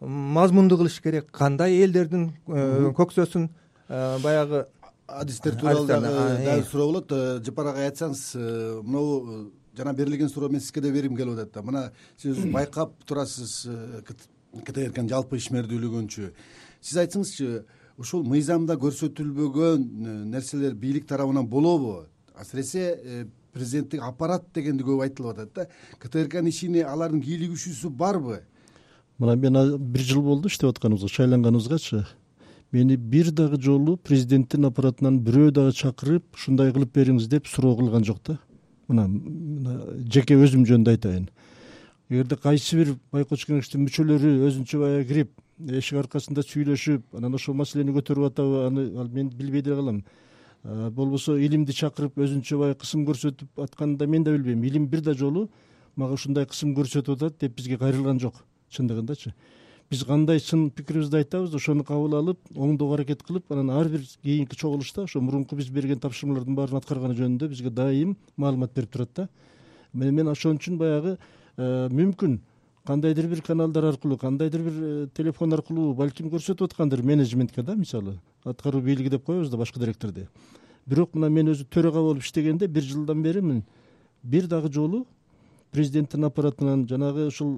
мазмунду 0.00 0.78
кылыш 0.78 1.00
керек 1.02 1.30
кандай 1.30 1.82
элдердин 1.82 2.32
көксөсүн 2.46 3.50
баягы 3.88 4.66
адистер 5.08 5.56
тууралуу 5.56 5.86
дагы 5.86 6.06
дагы 6.44 6.60
э. 6.60 6.64
суроо 6.70 6.86
болот. 6.86 7.12
Э, 7.12 7.40
жапар 7.44 7.72
агай 7.72 7.88
айтсаңыз 7.88 8.22
э, 8.36 8.40
э, 8.84 9.46
жана 9.78 9.94
берилген 9.94 10.28
суроо 10.28 10.48
мен 10.50 10.60
сизге 10.60 10.80
да 10.80 10.92
бергим 10.92 11.16
келип 11.16 11.38
атат 11.38 11.52
да. 11.54 11.62
Мына 11.62 11.90
сиз 12.16 12.38
байкап 12.52 12.92
турасыз 13.06 13.66
э, 13.66 14.02
ктркнын 14.66 15.08
жалпы 15.08 15.38
ишмердүүлүгүнчү 15.38 16.32
сиз 16.80 16.98
айтсыңызчы 17.04 17.64
ушул 17.98 18.24
мыйзамда 18.26 18.78
көрсөтүлбөгөн 18.82 19.82
э, 19.82 20.14
нерселер 20.34 20.74
бийлик 20.74 21.06
тарабынан 21.06 21.46
болобу? 21.46 22.06
Асыресе 22.34 22.84
э, 22.98 23.24
президенттик 23.52 24.02
аппарат 24.02 24.46
дегенди 24.54 24.86
көп 24.86 25.02
айтылып 25.06 25.36
атат 25.38 25.54
да. 25.54 25.66
Ктркнын 25.98 26.50
ишине 26.50 26.84
алардын 26.86 27.22
кийлигишүүсү 27.22 27.90
барбы? 27.90 28.42
Мына 29.18 29.36
мен 29.36 29.76
бир 29.78 30.02
жыл 30.02 30.22
болду 30.22 30.48
иштеп 30.48 30.70
атканыбызга 30.70 31.08
шайланганыбызгачы. 31.08 32.06
Мени 32.72 32.96
бир 32.96 33.30
дагы 33.32 33.60
жолу 33.62 33.96
президенттин 33.96 34.68
аппаратынан 34.68 35.22
бирөө 35.24 35.54
дагы 35.56 35.72
чакырып 35.72 36.36
ушундай 36.36 36.72
кылып 36.74 36.92
бериңиз 36.94 37.26
деп 37.32 37.46
суроо 37.48 37.74
кылган 37.78 38.04
жок 38.04 38.20
да 38.26 38.38
мына 38.88 39.74
жеке 40.08 40.36
өзүм 40.38 40.64
жөнүндө 40.68 40.94
айтайын. 40.96 41.28
Эгерде 42.08 42.36
кайсы 42.36 42.76
бир 42.76 42.94
байкоочу 43.12 43.50
кеңештин 43.50 43.84
мүчөлөрү 43.84 44.30
өзүнчө 44.48 44.80
баягы 44.80 45.08
кирип 45.10 45.30
эшик 45.76 45.98
аркасында 46.00 46.42
сүйлөшүп 46.46 47.18
анан 47.18 47.36
ошол 47.36 47.54
маселени 47.58 47.92
көтөрүп 47.92 48.30
атабы 48.30 48.64
аны 48.66 48.86
ал 48.96 49.10
мен 49.12 49.28
билбей 49.28 49.62
деле 49.62 49.76
калам. 49.76 50.02
Болбосо 50.64 51.36
илимди 51.38 51.76
чакырып 51.76 52.16
өзүнчө 52.16 52.58
баягы 52.58 52.80
кысым 52.80 53.04
көрсөтүп 53.06 53.60
атканын 53.64 53.98
да 53.98 54.06
мен 54.06 54.24
да 54.24 54.32
билбейм. 54.32 54.64
Илим 54.64 54.86
бир 54.88 55.02
да 55.04 55.14
жолу 55.14 55.50
мага 55.96 56.14
ушундай 56.14 56.46
кысым 56.46 56.74
көрсөтүп 56.74 57.16
атат 57.16 57.38
деп 57.40 57.56
бизге 57.56 57.76
кайрылган 57.76 58.20
жок. 58.20 58.44
Чындыгындачы 58.70 59.34
биз 59.90 60.04
кандай 60.04 60.40
сын 60.40 60.68
пикирибизди 60.70 61.16
айтабыз 61.16 61.54
ошону 61.54 61.84
кабыл 61.84 62.18
алып 62.18 62.38
оңдоого 62.54 62.98
аракет 62.98 63.22
кылып 63.24 63.52
анан 63.52 63.70
ар 63.72 63.88
бир 63.88 64.02
кийинки 64.22 64.56
чогулушта 64.56 65.06
ошо 65.06 65.20
мурунку 65.20 65.56
биз 65.56 65.70
берген 65.72 65.98
тапшырмалардын 65.98 66.54
баарын 66.54 66.76
аткарганы 66.76 67.16
жөнүндө 67.16 67.48
бизге 67.48 67.70
дайым 67.70 68.16
маалымат 68.36 68.74
берип 68.74 68.92
турат 68.92 69.10
да. 69.16 69.28
Мен 69.94 70.28
ошон 70.28 70.58
үчүн 70.58 70.76
баягы 70.76 71.16
э, 71.56 71.88
мүмкүн 71.88 72.40
кандайдыр 72.84 73.28
бир 73.28 73.40
каналдар 73.42 73.84
аркылуу 73.84 74.18
кандайдыр 74.18 74.60
бир 74.60 74.76
э, 74.76 75.06
телефон 75.16 75.54
аркылуу 75.56 75.94
балким 75.94 76.28
көрсөтүп 76.28 76.68
аткандыр 76.68 77.02
менеджментке 77.02 77.62
да 77.62 77.74
мисалы 77.74 78.18
аткаруу 78.44 78.82
бийлиги 78.82 79.08
деп 79.08 79.24
коебуз 79.24 79.48
да 79.48 79.56
башкы 79.56 79.80
директорду 79.80 80.26
бирок 80.86 81.14
мына 81.14 81.30
мен 81.32 81.48
өзү 81.54 81.64
төрага 81.64 82.02
болуп 82.04 82.22
иштегенде 82.22 82.68
бир 82.68 82.82
жылдан 82.82 83.22
бери 83.22 83.40
мен 83.40 83.64
бир 84.22 84.46
дагы 84.46 84.72
жолу 84.72 85.06
президенттин 85.72 86.24
аппаратынан 86.24 86.86
жанагы 86.88 87.26
ушул 87.28 87.56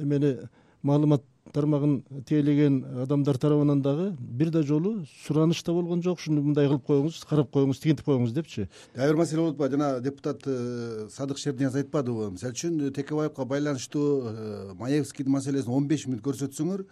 эмени 0.00 0.36
маалымат 0.82 1.22
тармагын 1.52 2.02
тиелеген 2.26 3.02
адамдар 3.02 3.38
тарабынан 3.38 3.82
дагы 3.82 4.12
бир 4.18 4.50
да 4.50 4.62
жолу 4.62 5.06
сураныч 5.24 5.62
да 5.64 5.72
болгон 5.72 6.02
жок 6.02 6.18
ушуну 6.18 6.42
мындай 6.42 6.68
кылып 6.68 6.84
коюңуз 6.86 7.24
карап 7.28 7.50
коюңуз 7.54 7.80
тигинтип 7.80 8.06
коюңуз 8.06 8.32
депчи. 8.32 8.68
Дагы 8.94 9.12
бир 9.12 9.16
маселе 9.16 9.40
болуп 9.40 9.54
атпайбы 9.60 9.76
жана 9.76 10.00
депутат 10.00 10.42
э, 10.46 11.08
садык 11.10 11.38
шернияз 11.38 11.74
айтпадыбы 11.74 12.30
мисалы 12.32 12.52
үчүн 12.52 12.92
текебаевка 12.92 13.44
байланыштуу 13.44 14.22
э, 14.24 14.72
маевскийдин 14.78 15.32
маселесин 15.32 15.72
он 15.72 15.88
беш 15.88 16.06
мүнөт 16.06 16.22
көрсөтсөңөр 16.22 16.84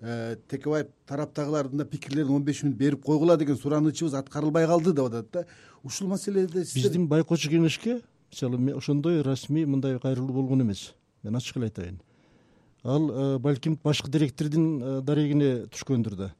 э, 0.00 0.36
текебаев 0.48 0.88
тараптагылардын 1.06 1.84
да 1.84 1.84
пикирлерин 1.84 2.34
он 2.34 2.44
беш 2.44 2.64
мүнөт 2.64 2.76
берип 2.76 3.04
койгула 3.04 3.36
деген 3.36 3.56
суранычыбыз 3.56 4.14
аткарылбай 4.14 4.66
калды 4.66 4.92
деп 4.92 5.06
атат 5.12 5.32
да. 5.32 5.46
Ушул 5.84 6.08
маселеде 6.08 6.64
биздин 6.74 7.08
байкоочу 7.08 7.50
кеңешке 7.50 8.00
мисалы 8.32 8.74
ошондой 8.76 9.22
расмий 9.22 9.64
мындай 9.64 9.98
кайрылуу 9.98 10.42
болгон 10.42 10.62
эмес. 10.62 10.94
Мен 11.22 11.36
ачык 11.36 11.56
эле 11.56 11.66
айтайын 11.66 12.00
ал 12.84 13.10
э, 13.10 13.38
балким 13.38 13.78
башкы 13.82 14.10
директордун 14.10 14.82
э, 14.82 15.00
дарегине 15.02 15.66
түшкөндүр 15.72 16.16
да. 16.16 16.34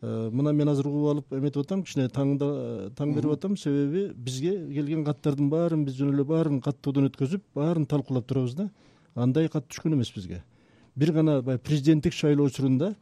Э, 0.00 0.30
мына 0.30 0.52
мен 0.52 0.68
азыр 0.68 0.88
угуп 0.88 1.08
алып 1.10 1.34
эметип 1.34 1.64
атам 1.64 1.82
кичине 1.82 2.08
таңда 2.08 2.90
таң 2.96 3.14
берип 3.14 3.32
атам. 3.32 3.56
Себеби 3.56 4.12
бизге 4.14 4.54
келген 4.72 5.04
каттардын 5.04 5.50
баарын 5.50 5.84
биз 5.84 5.98
жөн 5.98 6.14
эле 6.14 6.24
баарын 6.24 6.60
каттоодон 6.60 7.10
өткөзүп 7.10 7.42
баарын 7.54 7.86
талкуулап 7.86 8.26
турабыз 8.26 8.54
да. 8.54 8.70
Андай 9.14 9.48
кат 9.48 9.68
түшкөн 9.68 9.94
эмес 9.94 10.12
бизге. 10.14 10.42
Бир 10.96 11.12
гана 11.12 11.42
баягы 11.42 11.62
президенттик 11.62 12.12
шайлоо 12.12 12.46
учурунда 12.46 12.94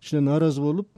кичине 0.00 0.20
нааразы 0.20 0.60
болуп 0.60 0.88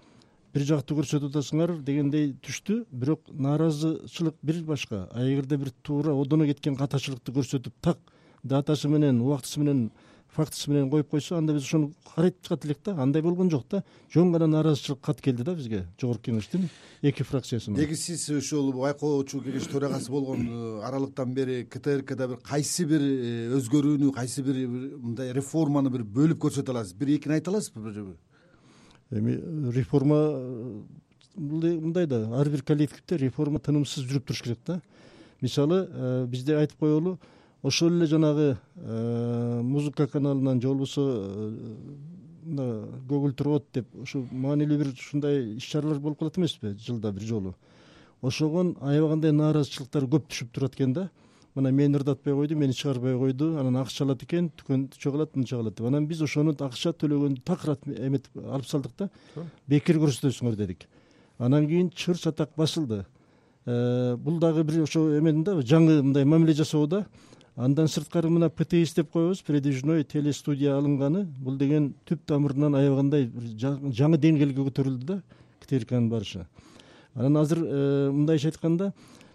бир 0.54 0.64
жактуу 0.64 1.02
көрсөтүп 1.02 1.34
атасыңар 1.34 1.76
дегендей 1.84 2.30
түштү 2.40 2.86
бирок 2.90 3.28
нааразычылык 3.28 4.36
бир 4.42 4.62
башка. 4.64 5.08
А 5.12 5.20
эгерде 5.20 5.56
бир 5.56 5.72
туура 5.82 6.14
одоно 6.16 6.46
кеткен 6.46 6.76
катачылыкты 6.76 7.32
көрсөтүп 7.32 7.74
так 7.82 7.98
датасы 8.42 8.88
менен 8.88 9.20
убактысы 9.20 9.60
менен 9.60 9.90
фактысы 10.36 10.70
менен 10.70 10.90
коюп 10.90 11.10
койсо 11.10 11.36
анда 11.36 11.54
биз 11.56 11.64
ошону 11.64 11.92
карайтып 12.14 12.44
чыгат 12.46 12.64
элек 12.66 12.78
да. 12.84 12.96
Андай 13.02 13.22
болгон 13.22 13.50
жок 13.50 13.64
да. 13.70 13.82
Жөн 14.12 14.32
гана 14.32 14.46
нааразычылык 14.46 15.00
кат 15.00 15.20
келди 15.20 15.42
да 15.44 15.54
бизге. 15.54 15.86
Жогорку 16.00 16.30
кеңештин 16.30 16.68
эки 17.02 17.22
фракциясынан 17.22 17.78
деги 17.78 17.94
сиз 17.94 18.28
ушул 18.30 18.72
байкоочу 18.72 19.40
кеңеш 19.44 19.68
төрагасы 19.70 20.10
болгон 20.10 20.46
э, 20.46 20.82
аралыктан 20.86 21.34
бери 21.34 21.64
ктркда 21.64 22.28
бир 22.28 22.40
кайсы 22.42 22.86
бир 22.88 23.02
э, 23.02 23.56
өзгөрүүнү 23.58 24.12
кайсы 24.14 24.42
бир 24.42 24.62
мындай 24.68 25.32
реформаны 25.36 25.90
бир 25.92 26.04
бөлүп 26.04 26.40
көрсөтө 26.46 26.72
аласыз? 26.74 26.94
Бир 26.96 27.16
экини 27.16 27.38
айта 27.38 27.50
аласызбы 27.50 28.16
эми 29.10 29.36
реформа 29.72 30.16
э, 30.16 30.82
бул 31.36 31.64
э, 31.64 31.74
мындай 31.78 32.06
да. 32.06 32.24
Ар 32.40 32.48
бир 32.48 32.62
коллективде 32.62 33.20
реформа 33.26 33.60
тынымсыз 33.60 34.06
жүрүп 34.08 34.26
туруш 34.26 34.42
керек 34.42 34.60
да. 34.66 34.80
Мисалы 35.40 36.26
бизде 36.26 36.56
айтып 36.56 36.80
коелу 36.80 37.18
ошол 37.66 37.90
эле 37.90 38.06
жанагы 38.06 38.56
э, 38.76 39.60
музыка 39.62 40.06
каналынан 40.06 40.60
же 40.60 40.68
болбосо 40.68 41.02
э, 41.02 41.50
мына 42.44 42.66
көгүлтүр 43.08 43.48
от 43.56 43.64
деп 43.74 43.88
ушу 43.98 44.22
маанилүү 44.30 44.78
бир 44.78 44.92
ушундай 44.92 45.56
иш 45.56 45.66
чаралар 45.72 45.98
болуп 45.98 46.20
калат 46.20 46.38
эмеспи 46.38 46.76
жылда 46.78 47.12
бир 47.12 47.22
жолу. 47.26 47.54
Ошогон 48.22 48.76
аябагандай 48.80 49.32
нааразычылыктар 49.32 50.06
көп 50.06 50.28
түшүп 50.30 50.52
турат 50.54 50.78
экен 50.78 50.92
да. 50.94 51.08
Мына 51.56 51.72
мени 51.72 51.98
ырдатпай 51.98 52.34
койду 52.34 52.56
мени 52.56 52.72
чыгарбай 52.72 53.18
койду 53.18 53.56
анан 53.58 53.82
акча 53.82 54.04
алат 54.04 54.22
экен 54.22 54.52
түкөнчө 54.62 55.10
калат 55.10 55.34
мынча 55.34 55.56
калат 55.56 55.74
деп. 55.74 55.86
Анан 55.86 56.06
биз 56.06 56.22
ошону 56.22 56.54
акча 56.60 56.92
төлөгөндү 56.92 57.42
такыр 57.42 57.78
эметип 57.96 58.36
алып 58.36 58.66
салдык 58.66 58.92
да. 58.98 59.10
Бекер 59.66 59.98
көрсөтөсүңөр 59.98 60.54
дедик. 60.54 60.86
Анан 61.38 61.66
кийин 61.66 61.90
чыр 61.90 62.16
чатак 62.16 62.50
басылды. 62.56 63.06
Э, 63.66 64.16
бул 64.16 64.38
дагы 64.38 64.62
бир 64.62 64.84
ошо 64.84 65.08
эменин 65.18 65.42
да 65.42 65.56
жаңы 65.58 66.02
мындай 66.02 66.24
мамиле 66.24 66.52
жасоо 66.54 66.86
да 66.86 67.06
андан 67.56 67.88
сырткары 67.88 68.28
мына 68.30 68.50
птс 68.50 68.94
деп 68.94 69.10
коебуз 69.10 69.40
передвижной 69.42 70.04
телестудия 70.04 70.76
алынганы. 70.76 71.24
Бул 71.24 71.56
деген 71.56 71.94
түп 72.06 72.26
тамырынан 72.26 72.74
аябагандай 72.76 73.26
бир 73.26 73.48
жаңы 73.96 74.20
деңгээлге 74.20 74.66
көтөрүлдү 74.68 75.06
да 75.06 75.22
ктркнын 75.64 76.10
барышы. 76.10 76.46
Анан 77.14 77.36
азыр 77.40 77.62
э, 77.64 78.10
мындайча 78.12 78.48
айтканда 78.48 78.92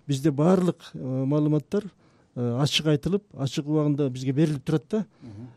бизде 0.08 0.32
баардык 0.32 0.92
э, 0.94 1.00
маалыматтар 1.02 1.90
ачык 2.36 2.88
айтылып 2.88 3.24
ачык 3.34 3.68
убагында 3.68 4.10
бизге 4.10 4.32
берилип 4.32 4.64
турат 4.64 4.86
да. 4.90 5.06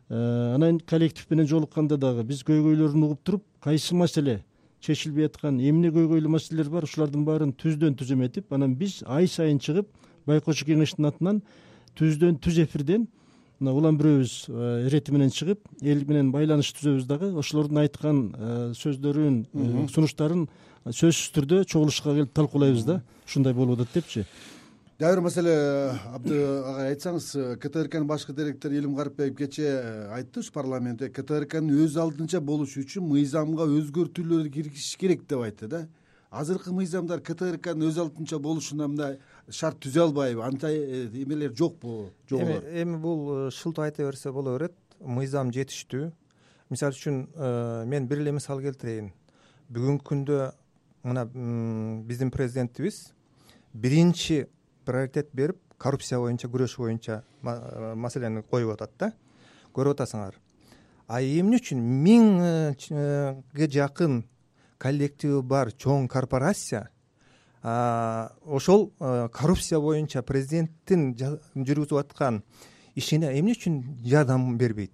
Анан 0.09 0.81
коллектив 0.81 1.31
менен 1.31 1.47
жолукканда 1.47 1.97
дагы 1.97 2.25
биз 2.25 2.43
көйгөйлөрүн 2.43 3.05
угуп 3.05 3.23
туруп 3.23 3.45
кайсы 3.63 3.95
маселе 3.95 4.41
чечилбей 4.81 5.29
аткан 5.29 5.61
эмне 5.61 5.93
көйгөйлүү 5.95 6.33
маселелер 6.35 6.71
бар 6.73 6.89
ушулардын 6.89 7.25
баарын 7.25 7.53
түздөн 7.55 7.95
түз 7.95 8.11
эметип 8.17 8.53
анан 8.53 8.75
биз 8.75 9.03
ай 9.07 9.29
сайын 9.31 9.61
чыгып 9.63 9.87
байкоочу 10.27 10.67
кеңештин 10.67 11.07
атынан 11.07 11.43
түздөн 11.99 12.41
түз 12.43 12.59
эфирден 12.65 13.07
мына 13.61 13.73
улам 13.73 13.99
бирөөбүз 13.99 14.33
э, 14.49 14.87
ирети 14.89 15.13
менен 15.15 15.31
чыгып 15.33 15.63
эл 15.83 16.03
менен 16.09 16.33
байланыш 16.35 16.73
түзөбүз 16.77 17.07
дагы 17.09 17.31
ошолордун 17.39 17.81
айткан 17.85 18.25
э, 18.35 18.73
сөздөрүн 18.79 19.39
э, 19.47 19.87
сунуштарын 19.95 20.49
сөзсүз 20.85 21.31
түрдө 21.37 21.63
чогулушка 21.65 22.13
келип 22.13 22.35
талкуулайбыз 22.35 22.85
да. 22.85 23.01
Ушундай 23.25 23.55
болуп 23.55 23.81
атат 23.81 23.95
депчи. 23.95 24.27
Дагы 24.99 25.17
бир 25.17 25.23
маселе 25.25 25.55
абды 26.13 26.37
агай 26.67 26.93
айтсаңыз 26.93 27.59
ктркнын 27.63 28.07
башкы 28.07 28.35
директору 28.35 28.75
илим 28.75 28.97
карипбеков 28.99 29.39
кечээ 29.39 30.11
айтты 30.15 30.41
ушу 30.41 30.53
парламентте 30.53 31.09
ктркнын 31.09 31.73
өз 31.87 31.97
алдынча 31.97 32.41
болушу 32.41 32.85
үчүн 32.85 33.07
мыйзамга 33.09 33.67
өзгөртүүлөрдү 33.79 34.53
киргизиш 34.55 34.97
керек 35.01 35.25
деп 35.27 35.47
айтты 35.47 35.67
да. 35.67 35.87
Азыркы 36.31 36.75
мыйзамдар 36.75 37.23
ктркнын 37.23 37.89
өз 37.89 37.99
алдынча 38.03 38.39
болушуна 38.39 38.87
мындай 38.87 39.19
шарт 39.51 39.81
түзө 39.85 40.09
албайбы? 40.09 40.43
Андай 40.45 41.09
эмелер 41.13 41.53
жокпу 41.57 42.11
жоболор 42.31 42.65
эми 42.71 42.97
бул 43.01 43.51
шылтоо 43.51 43.85
айта 43.85 44.05
берсе 44.05 44.33
боло 44.33 44.57
берет. 44.57 44.75
Мыйзам 45.01 45.53
жетиштүү. 45.53 46.11
Мисалы 46.71 46.97
үчүн 46.97 47.19
э, 47.35 47.85
мен 47.87 48.07
бир 48.09 48.23
эле 48.23 48.33
мисал 48.33 48.63
келтирейин. 48.65 49.11
Бүгүнкү 49.69 50.07
күндө 50.09 50.39
мына 51.05 51.27
биздин 52.09 52.31
президентибиз 52.33 53.13
биринчи 53.75 54.47
приоритет 54.87 55.29
берип 55.33 55.61
коррупция 55.79 56.19
боюнча 56.19 56.49
күрөш 56.49 56.79
боюнча 56.79 57.21
э, 57.43 57.95
маселени 57.95 58.43
коюп 58.43 58.73
атат 58.79 58.97
да. 58.99 59.13
Көрүп 59.75 59.99
атасыңар. 59.99 60.39
А 61.07 61.21
эмне 61.21 61.59
үчүн? 61.61 61.83
Миңге 61.83 63.69
жакын 63.69 64.23
коллективи 64.81 65.43
бар 65.43 65.73
чоң 65.77 66.09
корпорация 66.09 66.89
ошол 67.65 68.91
коррупция 69.33 69.81
боюнча 69.81 70.23
президенттин 70.23 71.15
жүргүзүп 71.17 71.97
аткан 71.99 72.43
ишине 72.95 73.31
эмне 73.39 73.55
үчүн 73.57 73.79
жардам 74.05 74.59
бербейт? 74.59 74.93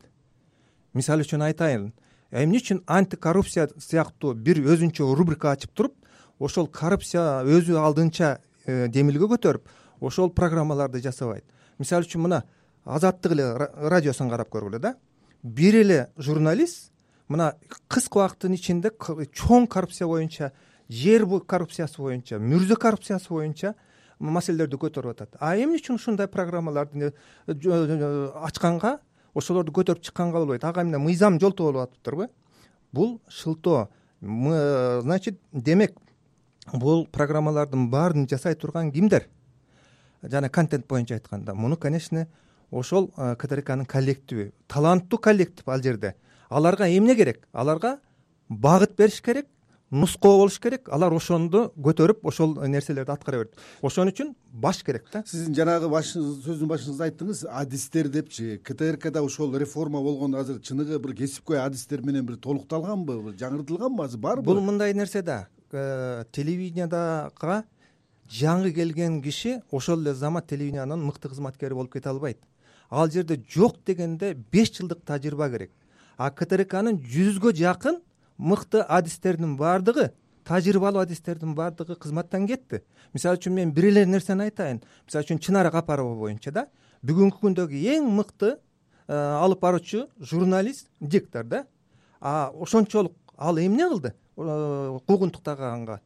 Мисалы 0.94 1.26
үчүн 1.26 1.42
айтайын. 1.48 1.90
Эмне 2.30 2.60
үчүн 2.62 2.84
антикоррупция 2.86 3.68
сыяктуу 3.74 4.34
бир 4.34 4.62
өзүнчө 4.62 5.08
рубрика 5.18 5.50
ачып 5.50 5.74
туруп 5.74 5.96
ошол 6.38 6.68
коррупция 6.70 7.42
өзү 7.42 7.74
алдынча 7.78 8.38
э, 8.66 8.86
демилге 8.88 9.26
көтөрүп 9.34 9.66
ошол 10.00 10.30
программаларды 10.30 11.02
жасабайт? 11.02 11.44
Мисалы 11.78 12.06
үчүн 12.06 12.22
мына 12.22 12.44
азаттык 12.84 13.34
эле 13.34 13.50
радиосун 13.90 14.30
карап 14.30 14.50
көргүлө 14.54 14.78
да. 14.78 14.94
Бир 15.42 15.82
эле 15.82 16.06
журналист 16.16 16.92
мына 17.28 17.56
кыска 17.88 18.22
убакыттын 18.22 18.54
ичинде 18.54 18.94
чоң 18.94 19.66
коррупция 19.66 20.06
боюнча 20.06 20.52
жер 20.90 21.24
коррупциясы 21.46 22.02
боюнча 22.02 22.38
мүрзө 22.42 22.76
коррупциясы 22.76 23.28
боюнча 23.30 23.74
маселелерди 24.18 24.76
көтөрүп 24.76 25.14
атат. 25.14 25.36
А 25.40 25.54
эмне 25.56 25.78
үчүн 25.78 25.96
ушундай 25.96 26.28
программаларды 26.28 27.12
ачканга 27.46 28.98
ошолорду 29.34 29.72
көтөрүп 29.72 30.02
чыкканга 30.02 30.38
болбойт. 30.38 30.64
Ага 30.64 30.82
эмне 30.82 30.98
мыйзам 30.98 31.38
жолтоо 31.40 31.70
болуп 31.72 31.88
атыптырбы 31.88 32.28
бул 32.92 33.20
шылтоо. 33.28 33.88
Значит 34.20 35.40
демек 35.52 35.96
бул 36.72 37.06
программалардын 37.06 37.88
баарын 37.90 38.26
жасай 38.28 38.54
турган 38.54 38.90
кимдер? 38.92 39.28
Жана 40.22 40.50
контент 40.50 40.86
боюнча 40.86 41.14
айтканда 41.14 41.54
муну 41.54 41.76
конечно 41.76 42.26
ошол 42.70 43.08
ктркнын 43.14 43.86
коллективи 43.86 44.52
таланттуу 44.66 45.18
коллектив 45.18 45.68
ал 45.68 45.80
жерде. 45.82 46.16
Аларга 46.48 46.84
эмне 46.84 47.14
керек? 47.14 47.46
Аларга 47.52 48.00
багыт 48.48 48.96
бериш 48.96 49.22
керек 49.22 49.46
нускоо 49.90 50.38
болуш 50.38 50.58
керек. 50.60 50.88
Алар 50.88 51.12
ошондо 51.12 51.70
көтөрүп 51.76 52.22
ошол 52.26 52.54
нерселерди 52.68 53.10
аткара 53.10 53.42
берет 53.42 53.56
ошон 53.82 54.10
үчүн 54.12 54.34
баш 54.52 54.82
керек 54.86 55.08
да. 55.12 55.24
Сиздин 55.26 55.54
жанагы 55.54 55.90
сөздүн 55.90 56.70
башыңызда 56.70 57.08
айттыңыз 57.10 57.44
адистер 57.50 58.08
депчи 58.08 58.60
ктркда 58.64 59.22
ошол 59.22 59.56
реформа 59.58 60.00
болгондо 60.00 60.38
азыр 60.38 60.60
чыныгы 60.60 60.98
бир 60.98 61.16
кесипкөй 61.18 61.58
адистер 61.58 62.02
менен 62.02 62.26
бир 62.26 62.36
толукталганбы? 62.36 63.34
Жаңыртылганбы? 63.38 64.04
Азыр 64.04 64.20
барбы 64.20 64.46
бул 64.46 64.60
мындай 64.60 64.94
нерсе 64.94 65.22
да. 65.22 65.48
Э, 65.72 66.24
телевидениядага 66.32 67.64
жаңы 68.30 68.70
келген 68.72 69.20
киши 69.22 69.60
ошол 69.72 70.02
эле 70.02 70.14
замат 70.14 70.46
телевидениянын 70.46 71.02
мыкты 71.02 71.28
кызматкери 71.28 71.74
болуп 71.74 71.92
кете 71.92 72.08
албайт. 72.08 72.38
Ал 72.90 73.10
жерде 73.10 73.42
жок 73.48 73.76
дегенде 73.86 74.34
беш 74.34 74.70
жылдык 74.76 75.02
тажрыйба 75.04 75.50
керек. 75.50 75.70
А 76.16 76.30
ктркнын 76.30 77.00
жүзгө 77.00 77.52
жакын 77.56 78.00
мыкты 78.40 78.80
адистердин 78.80 79.56
баардыгы 79.56 80.10
тажрыйбалуу 80.44 81.02
адистердин 81.02 81.54
баардыгы 81.54 81.96
кызматтан 81.96 82.46
кетти. 82.48 82.82
Мисалы 83.12 83.38
үчүн 83.38 83.54
мен 83.54 83.72
бир 83.72 83.90
эле 83.90 84.06
нерсени 84.06 84.48
айтайын. 84.48 84.80
Мисалы 85.06 85.26
үчүн 85.26 85.40
чынара 85.44 85.70
капарова 85.70 86.16
боюнча 86.16 86.50
да 86.50 86.66
бүгүнкү 87.06 87.40
күндөгү 87.44 87.82
эң 87.94 88.08
мыкты 88.16 88.56
э, 88.56 89.14
алып 89.14 89.60
баруучу 89.60 90.06
журналист 90.18 90.88
диктор 91.00 91.44
да. 91.44 91.66
А 92.20 92.50
ошончолук 92.54 93.14
ал 93.36 93.58
эмне 93.58 93.88
кылды? 93.88 94.14
Э, 94.36 94.98
куугунтуктаганга 95.06 96.00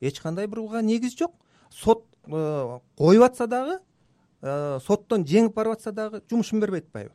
эч 0.00 0.20
кандай 0.20 0.46
бир 0.46 0.60
буга 0.60 0.82
негиз 0.82 1.16
жок. 1.18 1.32
Сот 1.70 2.06
э, 2.26 2.78
коюп 2.96 3.22
атса 3.22 3.46
дагы 3.46 3.80
соттон 4.84 5.24
жеңип 5.24 5.54
барып 5.54 5.78
атса 5.78 5.92
дагы 5.92 6.20
жумушун 6.28 6.60
бербей 6.60 6.82
атпайбы 6.82 7.14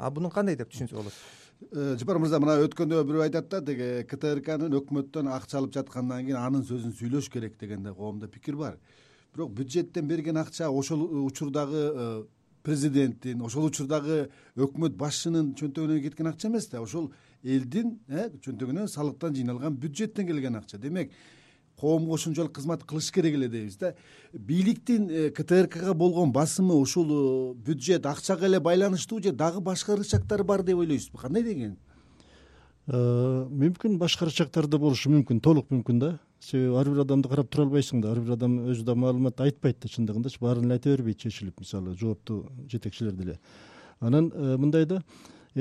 а 0.00 0.10
буну 0.10 0.30
кандай 0.34 0.56
деп 0.56 0.72
түшүнсө 0.72 0.96
болот 0.96 1.14
Э, 1.60 1.94
жапар 2.00 2.16
мырза 2.18 2.38
мына 2.40 2.54
өткөндө 2.64 3.02
бирөө 3.04 3.26
айтат 3.26 3.50
да 3.52 3.58
тиги 3.60 4.06
ктркнын 4.08 4.72
өкмөттөн 4.78 5.28
акча 5.28 5.58
алып 5.58 5.74
жаткандан 5.74 6.24
кийин 6.24 6.38
анын 6.40 6.62
сөзүн 6.64 6.94
сүйлөш 6.96 7.28
керек 7.30 7.58
деген 7.60 7.82
да 7.84 7.92
коомдо 7.92 8.28
пикир 8.32 8.56
бар. 8.56 8.78
Бирок 9.34 9.52
бюджеттен 9.52 10.08
берген 10.08 10.40
акча 10.40 10.70
ошол 10.70 11.04
учурдагы 11.26 11.82
э, 11.94 12.22
президенттин 12.62 13.42
ошол 13.44 13.68
учурдагы 13.68 14.30
өкмөт 14.56 14.96
башчынын 14.96 15.52
чөнтөгүнөн 15.60 16.00
кеткен 16.06 16.32
акча 16.32 16.48
эмес 16.48 16.70
да. 16.72 16.80
Ошол 16.80 17.12
элдин 17.44 17.98
э, 18.08 18.30
чөнтөгүнөн 18.40 18.88
салыктан 18.88 19.36
жыйналган 19.36 19.76
бюджеттен 19.76 20.26
келген 20.26 20.56
акча. 20.56 20.78
Демек 20.78 21.12
коомго 21.80 22.14
ошончолук 22.14 22.52
кызмат 22.52 22.84
кылыш 22.84 23.10
керек 23.10 23.34
эле 23.34 23.48
дейбиз 23.48 23.76
да. 23.76 23.94
Бийликтин 24.32 25.08
э, 25.10 25.30
ктркга 25.30 25.94
болгон 25.94 26.32
басымы 26.32 26.74
ушул 26.74 27.08
э, 27.10 27.54
бюджет 27.54 28.06
акчага 28.06 28.46
эле 28.46 28.60
байланыштуу 28.60 29.22
же 29.22 29.32
дагы 29.32 29.60
башка 29.60 29.96
рычагдары 29.96 30.44
бар 30.44 30.62
деп 30.62 30.78
ойлойсузбу? 30.78 31.18
Кандай 31.18 31.42
деген? 31.42 31.78
Э, 32.86 33.46
мүмкүн 33.48 33.96
башка 33.98 34.28
рычагдар 34.28 34.66
да 34.66 34.78
болушу 34.78 35.10
мүмкүн 35.10 35.40
толук 35.40 35.70
мүмкүн 35.70 35.98
да. 35.98 36.18
Себеби 36.40 36.76
ар 36.76 36.88
бир 36.88 37.02
адамды 37.04 37.28
карап 37.28 37.50
тура 37.50 37.64
албайсың 37.64 38.04
да. 38.04 38.12
Ар 38.12 38.20
бир 38.20 38.36
адам 38.36 38.60
өзү 38.70 38.84
да 38.84 38.94
маалымат 38.94 39.40
айтпайт 39.40 39.80
да 39.80 39.88
чындыгындачы. 39.88 40.40
Баарын 40.40 40.68
эле 40.68 40.78
айта 40.78 40.90
бербейт 40.90 41.18
чечилип 41.18 41.60
мисалы 41.60 41.96
жооптуу 41.96 42.46
жетекчилер 42.68 43.12
деле. 43.12 43.38
Анан 44.00 44.32
мындай 44.34 44.86
да 44.86 45.02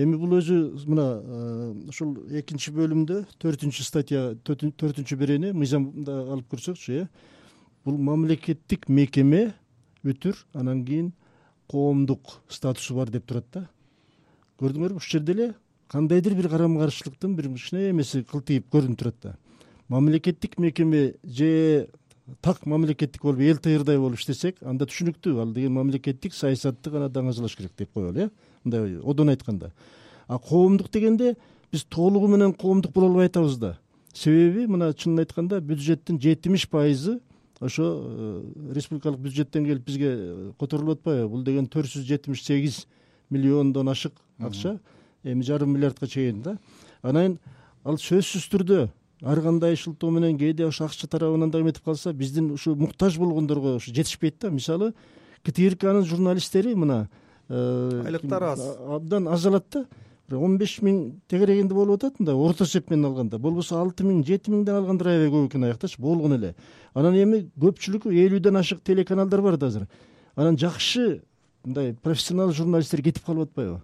эми 0.03 0.17
бул 0.19 0.35
өзү 0.38 0.57
мына 0.88 1.05
э, 1.19 1.71
ушул 1.91 2.15
экинчи 2.39 2.71
бөлүмдө 2.75 3.23
төртүнчү 3.41 3.85
статья 3.85 4.21
төртүнчү 4.45 5.17
берени 5.19 5.51
мыйзамда 5.53 6.15
алып 6.35 6.49
көрсөкчү 6.53 7.01
э. 7.01 7.07
Бул 7.85 7.97
мамлекеттик 7.97 8.89
мекеме 8.89 9.53
бүтүр 10.03 10.38
анан 10.53 10.83
кийин 10.85 11.13
коомдук 11.71 12.39
статусу 12.49 12.95
бар 12.95 13.09
деп 13.09 13.25
турат 13.29 13.47
да. 13.53 13.65
Көрдүңөрбү 14.59 14.99
ушул 14.99 15.19
жерде 15.19 15.35
эле 15.35 15.47
кандайдыр 15.91 16.35
бир 16.35 16.49
карама 16.49 16.83
каршылыктын 16.83 17.35
бир 17.35 17.49
кичине 17.53 17.89
эмеси 17.91 18.23
кылтыйып 18.23 18.67
көрүнүп 18.73 18.99
турат 18.99 19.17
да. 19.23 19.35
Мамлекеттик 19.88 20.59
мекеме 20.59 21.15
же 21.23 21.89
так 22.41 22.65
мамлекеттик 22.65 23.23
болуп 23.23 23.41
эл 23.41 23.83
болуп 23.85 24.19
иштесек 24.19 24.62
анда 24.62 24.85
түшүнүктүү. 24.85 25.39
Ал 25.41 25.53
деген 25.53 25.73
мамлекеттик 25.73 26.33
саясатты 26.33 26.91
гана 26.91 27.09
даңазалаш 27.09 27.55
керек 27.57 27.73
деп 27.77 27.93
коелу 27.93 28.17
э 28.19 28.29
мындай 28.69 28.99
одон 29.03 29.29
айтканда. 29.29 29.71
А 30.27 30.39
коомдук 30.39 30.91
дегенде 30.91 31.36
биз 31.71 31.84
толугу 31.84 32.27
менен 32.27 32.53
коомдук 32.53 32.93
боло 32.93 33.08
албай 33.08 33.27
атабыз 33.27 33.58
да. 33.58 33.77
Себеби 34.13 34.67
мына 34.67 34.93
чынын 34.93 35.19
айтканда 35.19 35.60
бюджеттин 35.62 36.19
жетимиш 36.21 36.69
пайызы 36.69 37.19
ошо 37.60 38.01
э, 38.03 38.43
республикалык 38.73 39.19
бюджеттен 39.19 39.65
келип 39.65 39.86
бизге 39.86 40.10
э, 40.10 40.51
которулуп 40.60 40.99
атпайбы. 40.99 41.29
Бул 41.29 41.43
деген 41.43 41.67
төрт 41.67 41.91
жүз 41.91 42.05
жетимиш 42.08 42.43
сегиз 42.43 42.86
миллиондон 43.29 43.89
ашык 43.89 44.13
акча. 44.39 44.79
Эми 45.23 45.43
жарым 45.43 45.73
миллиардка 45.73 46.08
чейин 46.08 46.41
да. 46.41 46.58
Анан 47.01 47.38
кийин 47.38 47.39
ал 47.84 47.97
сөзсүз 47.99 48.47
түрдө 48.51 48.89
ар 49.21 49.41
кандай 49.41 49.75
шылтоо 49.75 50.12
менен 50.12 50.38
кээде 50.38 50.65
ошо 50.67 50.86
акча 50.86 51.08
тарабынан 51.08 51.51
дагы 51.51 51.65
эметип 51.65 51.84
калса 51.84 52.13
биздин 52.13 52.51
ушу 52.51 52.75
муктаж 52.75 53.17
болгондорго 53.17 53.75
ушу 53.75 53.93
жетишпейт 53.93 54.39
да. 54.39 54.49
Мисалы 54.49 54.93
ктркнын 55.43 56.05
журналисттери 56.05 56.75
мына 56.75 57.10
Э, 57.49 58.03
айлыктары 58.05 58.45
аз. 58.45 58.77
абдан 58.88 59.27
аз 59.27 59.41
да. 59.41 59.85
Бир 60.29 60.38
он 60.38 60.57
беш 60.62 60.75
миң 60.85 61.15
тегерегинде 61.27 61.73
болуп 61.73 62.03
атат 62.03 62.19
мындай 62.19 62.35
орто 62.35 62.63
эсеп 62.63 62.91
менен 62.91 63.05
алганда 63.09 63.39
болбосо 63.41 63.79
алты 63.81 64.05
миң 64.05 64.21
жети 64.23 64.51
миңден 64.53 64.75
алгандыр 64.77 65.07
аябай 65.09 65.31
көп 65.33 65.47
экен 65.49 65.65
аяктачы 65.65 65.97
болгону 65.97 66.35
эле. 66.35 66.53
Анан 66.93 67.17
эми 67.17 67.47
көпчүлүгү 67.57 68.13
элүүдөн 68.13 68.59
ашык 68.59 68.83
телеканалдар 68.85 69.41
бар 69.41 69.57
да 69.57 69.71
азыр. 69.71 69.88
Анан 70.35 70.55
жакшы 70.55 71.23
мындай 71.65 71.95
профессионал 71.95 72.53
журналисттер 72.53 73.01
кетип 73.01 73.25
калып 73.25 73.49
атпайбы 73.49 73.81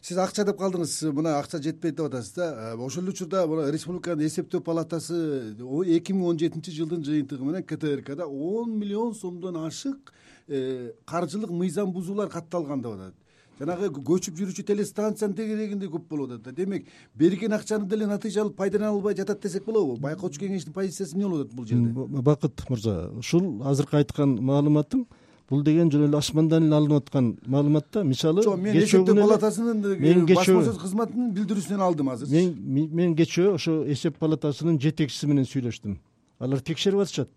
сиз 0.00 0.18
акча 0.18 0.44
деп 0.44 0.58
калдыңыз 0.60 1.12
мына 1.12 1.38
акча 1.38 1.62
жетпейт 1.62 1.96
деп 1.96 2.06
атасыз 2.06 2.34
да. 2.34 2.74
Э, 2.74 2.76
ошол 2.76 3.04
эле 3.04 3.10
учурда 3.10 3.46
мына 3.46 3.70
республиканын 3.72 4.26
эсептөө 4.26 4.60
палатасы 4.60 5.54
эки 5.96 6.12
миң 6.12 6.32
он 6.32 6.38
жетинчи 6.38 6.72
жылдын 6.72 7.04
жыйынтыгы 7.04 7.44
менен 7.44 7.64
ктркда 7.64 8.26
он 8.26 8.78
миллион 8.78 9.14
сомдон 9.14 9.56
ашык 9.66 10.12
Э, 10.48 10.92
каржылык 11.04 11.50
мыйзам 11.50 11.92
бузуулар 11.92 12.30
катталган 12.32 12.80
деп 12.80 12.94
атат. 12.94 13.14
Жанагы 13.58 13.90
көчүп 13.92 14.38
жүрүүчү 14.38 14.62
телестанциянын 14.64 15.34
тегерегинде 15.36 15.90
көп 15.92 16.06
болуп 16.08 16.30
атат. 16.30 16.46
Да 16.46 16.52
демек 16.56 16.86
берген 17.14 17.52
акчаны 17.52 17.84
деле 17.84 18.06
натыйжалуу 18.08 18.54
пайдалана 18.56 18.94
албай 18.94 19.14
жатат 19.14 19.42
десек 19.42 19.66
болобу? 19.66 19.98
Байкоочу 20.00 20.40
кеңештин 20.40 20.72
позициясы 20.72 21.16
эмне 21.16 21.28
болуп 21.28 21.44
атат 21.44 21.54
бул 21.54 21.66
жерде? 21.66 22.22
Бакыт 22.30 22.64
мырза 22.70 23.10
ушул 23.18 23.60
азыркы 23.68 23.98
айткан 24.00 24.38
маалыматым 24.40 25.04
бул 25.48 25.62
деген 25.64 25.90
жөн 25.90 26.06
эле 26.08 26.18
асмандан 26.18 26.66
эле 26.66 26.76
алынып 26.76 27.04
аткан 27.04 27.30
маалымат 27.46 27.86
да. 27.92 28.02
Мисалы 28.04 28.42
жок 28.44 28.58
мен 28.60 28.76
эсептөө 28.76 29.16
палатасынын 29.20 29.98
мен 30.00 30.26
басма 30.28 30.64
сөз 30.66 30.80
кызматынын 30.82 31.30
билдирүүсүнөн 31.36 31.84
алдым 31.84 32.10
азыр. 32.12 32.28
Мен 32.28 32.88
мен 32.92 33.14
кечээ 33.16 33.54
ошо 33.54 33.82
эсеп 33.88 34.18
палатасынын 34.18 34.80
жетекчиси 34.80 35.26
менен 35.26 35.48
сүйлөштүм. 35.48 35.96
Алар 36.38 36.60
текшерип 36.60 37.00
атышат. 37.00 37.30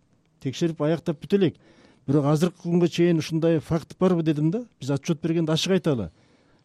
Текшерип 0.44 0.82
аяктап 0.82 1.22
бүтө 1.24 1.40
элек 1.40 1.62
бирок 2.08 2.26
азыркы 2.26 2.66
күнгө 2.66 2.90
чейин 2.90 3.22
ушундай 3.22 3.60
факт 3.60 3.96
барбы 4.00 4.24
дедим 4.24 4.52
да 4.52 4.66
биз 4.80 4.90
отчет 4.92 5.22
бергенде 5.22 5.54
ачык 5.54 5.78
айталы. 5.78 6.12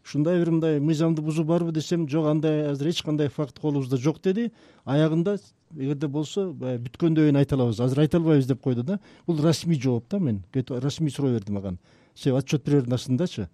Ушундай 0.04 0.38
бир 0.38 0.50
мындай 0.50 0.80
мыйзамды 0.80 1.22
бузуу 1.22 1.44
барбы 1.44 1.72
десем 1.72 2.08
жок 2.08 2.26
андай 2.26 2.70
азыр 2.70 2.88
эч 2.88 3.02
кандай 3.02 3.28
факт 3.28 3.58
колубузда 3.60 3.96
жок 3.96 4.20
деди. 4.22 4.52
Аягында 4.84 5.38
эгерде 5.74 6.08
болсо 6.08 6.52
баягы 6.52 6.84
бүткөндөн 6.86 7.28
кийин 7.28 7.36
айта 7.36 7.56
алабыз. 7.56 7.80
Азыр 7.80 8.04
айта 8.04 8.18
албайбыз 8.18 8.46
деп 8.46 8.62
койду 8.62 8.82
да. 8.82 9.00
Бул 9.26 9.42
расмий 9.42 9.80
жооп 9.80 10.08
да 10.10 10.18
мен. 10.18 10.44
Расмий 10.54 11.10
суроо 11.10 11.32
бердим 11.32 11.58
ага 11.58 11.76
себеби 12.14 12.38
отчет 12.38 12.64
бере 12.64 12.76
бердин 12.78 12.94
астындачы. 12.94 13.48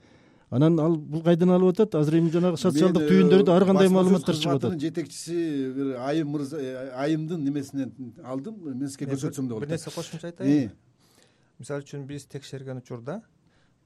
Анан 0.50 0.78
ал 0.80 0.96
бул 0.96 1.22
кайдан 1.22 1.50
алып 1.50 1.72
атат? 1.72 1.94
Азыр 1.94 2.18
эми 2.18 2.30
жанагы 2.30 2.58
социалдык 2.60 3.08
түйүндөрдө 3.08 3.52
ар 3.54 3.64
кандай 3.64 3.88
маалыматтар 3.88 4.36
чыгып 4.36 4.58
атат? 4.60 4.80
жетекчиси 4.80 5.72
бир 5.72 5.96
айым 6.04 6.28
мырза 6.28 6.60
э, 6.60 6.90
айымдын 6.92 7.42
немесинен 7.42 7.92
алдым. 8.22 8.58
Мен 8.60 8.88
сизге 8.88 9.08
көрсөтсөм 9.08 9.48
деп 9.48 9.64
бир 9.64 9.72
нерсе 9.72 9.90
кошумча 9.90 10.28
айтайынбы 10.28 10.76
мисалы 11.62 11.84
үчүн 11.86 12.06
биз 12.08 12.26
текшерген 12.26 12.80
учурда 12.82 13.20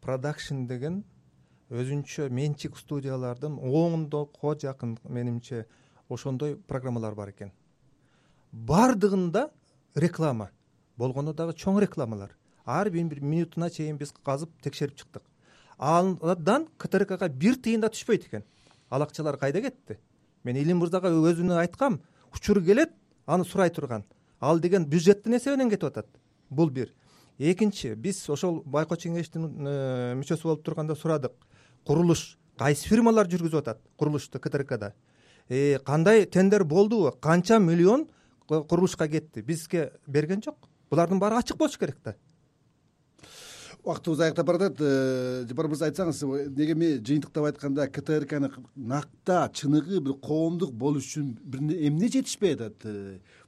продакшн 0.00 0.64
деген 0.70 1.02
өзүнчө 1.68 2.30
менчик 2.32 2.78
студиялардын 2.80 3.58
ондого 3.60 4.54
жакын 4.62 4.96
менимче 5.04 5.66
ошондой 6.08 6.56
программалар 6.56 7.14
бар 7.14 7.34
экен 7.34 7.52
баардыгында 8.52 9.50
реклама. 9.94 10.50
Болгону 10.96 11.34
дагы 11.34 11.52
чоң 11.52 11.80
рекламалар. 11.80 12.30
Ар 12.64 12.90
бир 12.90 13.20
минутуна 13.20 13.70
чейин 13.70 13.98
биз 13.98 14.12
казып 14.24 14.50
текшерип 14.62 14.96
чыктык. 14.96 15.22
Андан 15.78 16.66
ктркга 16.78 17.28
бир 17.28 17.56
тыйын 17.56 17.80
да 17.80 17.88
түшпөйт 17.88 18.26
экен. 18.26 18.44
Ал 18.90 19.02
акчалар 19.02 19.36
кайда 19.36 19.60
кетти? 19.60 19.98
Мен 20.44 20.56
илим 20.56 20.78
мырзага 20.80 21.10
өзүнө 21.10 21.58
айткам 21.60 22.00
учуру 22.32 22.62
келет 22.62 22.92
аны 23.26 23.44
сурай 23.44 23.70
турган. 23.70 24.04
Ал 24.40 24.58
деген 24.60 24.86
бюджеттин 24.86 25.36
эсебинен 25.36 25.70
кетип 25.70 25.84
атат. 25.90 26.06
Бул 26.50 26.70
бир. 26.70 26.92
Экинчи 27.38 27.94
биз 27.94 28.28
ошол 28.30 28.62
байкоочу 28.64 29.10
кеңештин 29.10 29.44
э, 29.44 30.14
мүчөсү 30.16 30.42
болуп 30.42 30.64
турганда 30.64 30.94
сурадык. 30.94 31.32
Курулуш. 31.84 32.38
Кайсы 32.56 32.88
фирмалар 32.88 33.28
жүргүзүп 33.28 33.60
атат 33.60 33.80
курулушту 33.98 34.40
ктркда? 34.40 34.94
Э, 35.48 35.78
кандай 35.84 36.24
тендер 36.24 36.64
болдубу 36.64 37.12
канча 37.20 37.58
миллион 37.58 38.08
курулушка 38.48 39.08
кетти. 39.08 39.42
Бизге 39.42 39.92
берген 40.06 40.42
жок. 40.42 40.68
Булардын 40.90 41.20
баары 41.20 41.40
ачык 41.40 41.56
болуш 41.56 41.78
керек 41.78 41.98
да. 42.04 42.16
Убактыбыз 43.84 44.20
аяктап 44.20 44.46
баратат 44.46 44.80
э, 44.80 45.44
жапар 45.48 45.68
мырза 45.70 45.86
айтсаңыз 45.86 46.22
неге 46.56 46.74
мен 46.74 47.04
жыйынтыктап 47.06 47.44
айтканда 47.46 47.86
ктркны 47.86 48.50
накта 48.74 49.44
чыныгы 49.54 50.00
бир 50.00 50.16
коомдук 50.18 50.72
болуш 50.74 51.06
үчүн 51.12 51.36
эмне 51.54 52.08
жетишпей 52.08 52.56
атат 52.56 52.82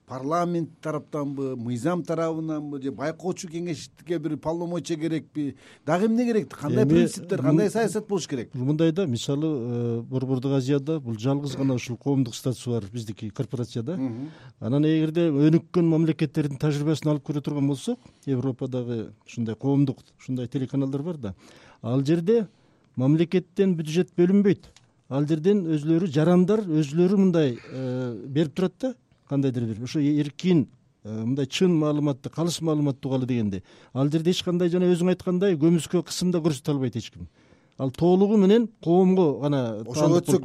парламент 0.08 0.70
тараптанбы 0.80 1.54
мыйзам 1.56 2.02
тарабынанбы 2.02 2.80
же 2.82 2.90
байкоочу 2.92 3.48
кеңешке 3.48 4.18
бир 4.18 4.36
полномочия 4.36 4.96
керекпи? 4.96 5.56
Дагы 5.86 6.06
эмне 6.06 6.24
керек 6.24 6.48
кандай 6.56 6.86
принциптер 6.86 7.42
кандай 7.42 7.70
саясат 7.70 8.08
болуш 8.08 8.26
керек? 8.26 8.54
мындай 8.54 8.92
да 8.92 9.06
мисалы 9.06 9.46
э, 9.46 10.00
борбордук 10.00 10.52
азияда 10.52 10.98
бул 11.00 11.18
жалгыз 11.18 11.56
гана 11.56 11.74
ушул 11.74 11.96
коомдук 11.96 12.34
статусу 12.34 12.70
бар 12.70 12.84
биздики 12.92 13.28
корпорацияда. 13.30 13.98
Анан 14.60 14.84
эгерде 14.84 15.28
өнүккөн 15.28 15.88
мамлекеттердин 15.88 16.58
тажрыйбасын 16.58 17.12
алып 17.12 17.28
көрө 17.28 17.42
турган 17.42 17.68
болсок 17.68 17.98
европадагы 18.26 19.12
ушундай 19.26 19.54
коомдук 19.54 19.98
ушундай 20.18 20.48
телеканалдар 20.48 21.02
бар 21.02 21.16
да. 21.16 21.34
Ал 21.82 22.04
жерде 22.04 22.46
мамлекеттен 22.96 23.76
бюджет 23.76 24.14
бөлүнбөйт. 24.16 24.72
Ал 25.08 25.26
жерден 25.26 25.64
өзүлөрү 25.72 26.08
жарандар 26.12 26.60
өзүлөрү 26.66 27.16
мындай 27.16 27.58
э, 27.72 28.14
берип 28.26 28.54
турат 28.54 28.74
да 28.80 28.94
кандайдыр? 29.28 29.64
Бир 29.64 29.84
ошо 29.84 30.00
эркин 30.00 30.66
э, 31.04 31.24
мындай 31.24 31.46
чын 31.46 31.74
маалыматты 31.78 32.30
калыс 32.30 32.60
маалыматты 32.60 33.08
угалы 33.08 33.26
дегенди 33.26 33.62
ал 33.92 34.10
жерде 34.10 34.30
эч 34.30 34.42
кандай 34.42 34.68
жана 34.68 34.90
өзүң 34.90 35.12
айткандай 35.14 35.56
көмүскө 35.56 36.02
кысым 36.08 36.32
да 36.32 36.42
көрсөтө 36.42 36.74
албайт 36.74 36.96
эч 36.96 37.10
ким. 37.12 37.28
Ал 37.78 37.90
толугу 37.90 38.36
менен 38.36 38.68
коомго 38.82 39.40
гана 39.40 39.82
ошого 39.86 40.20
өтсөк 40.20 40.42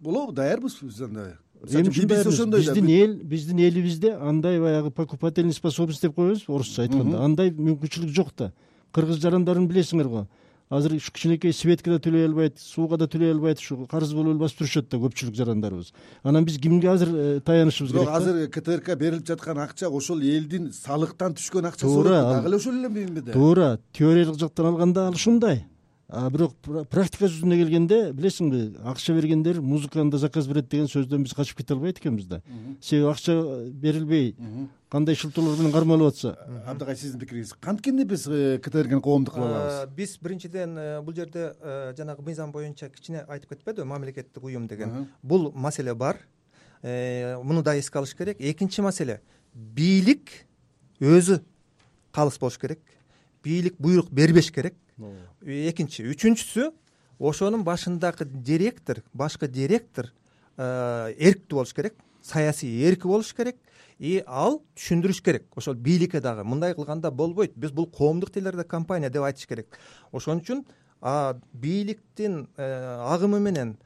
болобу 0.00 0.32
даярбызбы 0.32 0.88
биз 0.88 1.00
анда. 1.02 1.38
Ушундай 1.62 2.24
ошондой 2.24 2.60
биздин 2.60 2.88
эл 2.88 3.14
биздин 3.22 3.58
элибизде 3.58 4.14
андай 4.14 4.60
баягы 4.60 4.90
покупательный 4.90 5.52
способность 5.52 6.02
деп 6.02 6.14
коебузбу 6.14 6.54
орусча 6.54 6.82
айтканда. 6.82 7.20
Андай 7.22 7.50
мүмкүнчүлүк 7.50 8.14
жок 8.14 8.32
да. 8.36 8.52
Кыргыз 8.92 9.20
жарандарын 9.20 9.68
билесиңер 9.68 10.08
го 10.08 10.26
азыр 10.70 10.94
ушу 10.94 11.12
кичинекей 11.12 11.52
светка 11.52 11.90
да 11.90 11.98
төлөй 11.98 12.28
албайт 12.28 12.60
сууга 12.62 12.96
да 12.96 13.08
төлөй 13.10 13.32
албайт 13.34 13.58
ушу 13.58 13.86
карыз 13.90 14.12
болуп 14.14 14.36
эле 14.36 14.42
басып 14.44 14.62
турушат 14.62 14.88
да 14.90 15.00
көпчүлүк 15.02 15.34
жарандарыбыз. 15.34 15.92
Анан 16.22 16.46
биз 16.46 16.58
кимге 16.62 16.92
азыр 16.92 17.10
э, 17.10 17.40
таянышыбыз 17.44 17.90
керек 17.90 18.06
бирок 18.06 18.16
азыр 18.16 18.46
ктрк 18.54 18.94
берилип 18.96 19.26
жаткан 19.26 19.58
акча 19.58 19.90
ошол 19.90 20.22
элдин 20.22 20.70
салыктан 20.72 21.34
түшкөн 21.34 21.72
акчасы 21.72 21.90
туура 21.90 22.22
дагы 22.22 22.48
эле 22.48 22.56
ошол 22.56 22.84
эле 22.86 23.20
да. 23.20 23.32
туура 23.32 23.80
теориялык 23.92 24.38
жактан 24.38 24.66
алганда 24.66 25.08
ал 25.08 25.18
ушундай 25.18 25.64
бирок 26.10 26.56
практика 26.90 27.28
жүзүнө 27.30 27.56
келгенде 27.60 27.98
билесиңби 28.16 28.60
акча 28.90 29.14
бергендер 29.14 29.60
музыканы 29.62 30.10
да 30.10 30.18
заказ 30.18 30.48
берет 30.50 30.68
деген 30.70 30.88
сөздөн 30.90 31.22
биз 31.22 31.34
качып 31.38 31.60
кете 31.60 31.76
албайт 31.76 32.00
экенбиз 32.00 32.26
да. 32.26 32.40
Себеби 32.82 33.10
акча 33.10 33.36
берилбей 33.70 34.34
кандай 34.90 35.14
шылтоолор 35.14 35.58
менен 35.58 35.72
кармалып 35.72 36.10
атса. 36.10 36.34
Абдыкай 36.66 36.96
сиздин 36.98 37.22
пикириңиз 37.22 37.54
канткенде 37.62 38.04
биз 38.10 38.26
э, 38.26 38.58
ктркни 38.58 38.98
коомдук 39.00 39.36
кыла 39.36 39.46
алабыз? 39.46 39.94
Биз 39.94 40.16
биринчиден 40.18 40.76
э, 40.76 41.00
бул 41.06 41.14
жерде 41.14 41.52
э, 41.60 41.94
жанагы 41.96 42.26
мыйзам 42.26 42.50
боюнча 42.50 42.90
кичине 42.90 43.22
айтып 43.28 43.54
кетпедиби 43.54 43.86
мамлекеттик 43.86 44.42
уюм 44.42 44.66
деген. 44.66 45.06
Бул 45.22 45.52
маселе 45.54 45.94
бар. 45.94 46.18
Муну 46.82 47.62
да 47.62 47.76
эске 47.78 47.98
алыш 47.98 48.16
керек. 48.16 48.40
Экинчи 48.40 48.82
маселе 48.82 49.20
бийлик 49.54 50.30
өзү 50.98 51.38
калыс 52.10 52.38
болуш 52.38 52.58
керек. 52.58 52.80
Бийлик 53.44 53.78
буйрук 53.78 54.10
бербеш 54.10 54.50
керек 54.50 54.74
экинчи. 55.44 56.04
Үчүнчүсү 56.10 56.70
ошонун 57.18 57.64
башындагы 57.64 58.26
директор 58.26 59.02
башкы 59.12 59.48
директор 59.48 60.12
эрктүү 60.56 61.56
болуш 61.56 61.74
керек 61.74 61.98
саясий 62.22 62.82
эрки 62.86 63.06
болуш 63.06 63.32
керек. 63.34 63.56
И 63.98 64.22
ал 64.26 64.62
түшүндүрүш 64.76 65.20
керек. 65.22 65.46
Ошол 65.56 65.74
бийликке 65.74 66.20
дагы 66.20 66.44
мындай 66.44 66.74
кылганда 66.74 67.10
болбойт. 67.10 67.52
Биз 67.56 67.70
бул 67.70 67.86
коомдук 67.86 68.30
телерадиокомпания 68.32 69.10
деп 69.10 69.22
айтыш 69.22 69.46
керек. 69.46 69.76
Ошон 70.12 70.40
үчүн 70.40 70.64
бийликтин 71.52 72.46
э, 72.56 72.64
агымы 73.12 73.40
менен 73.40 73.76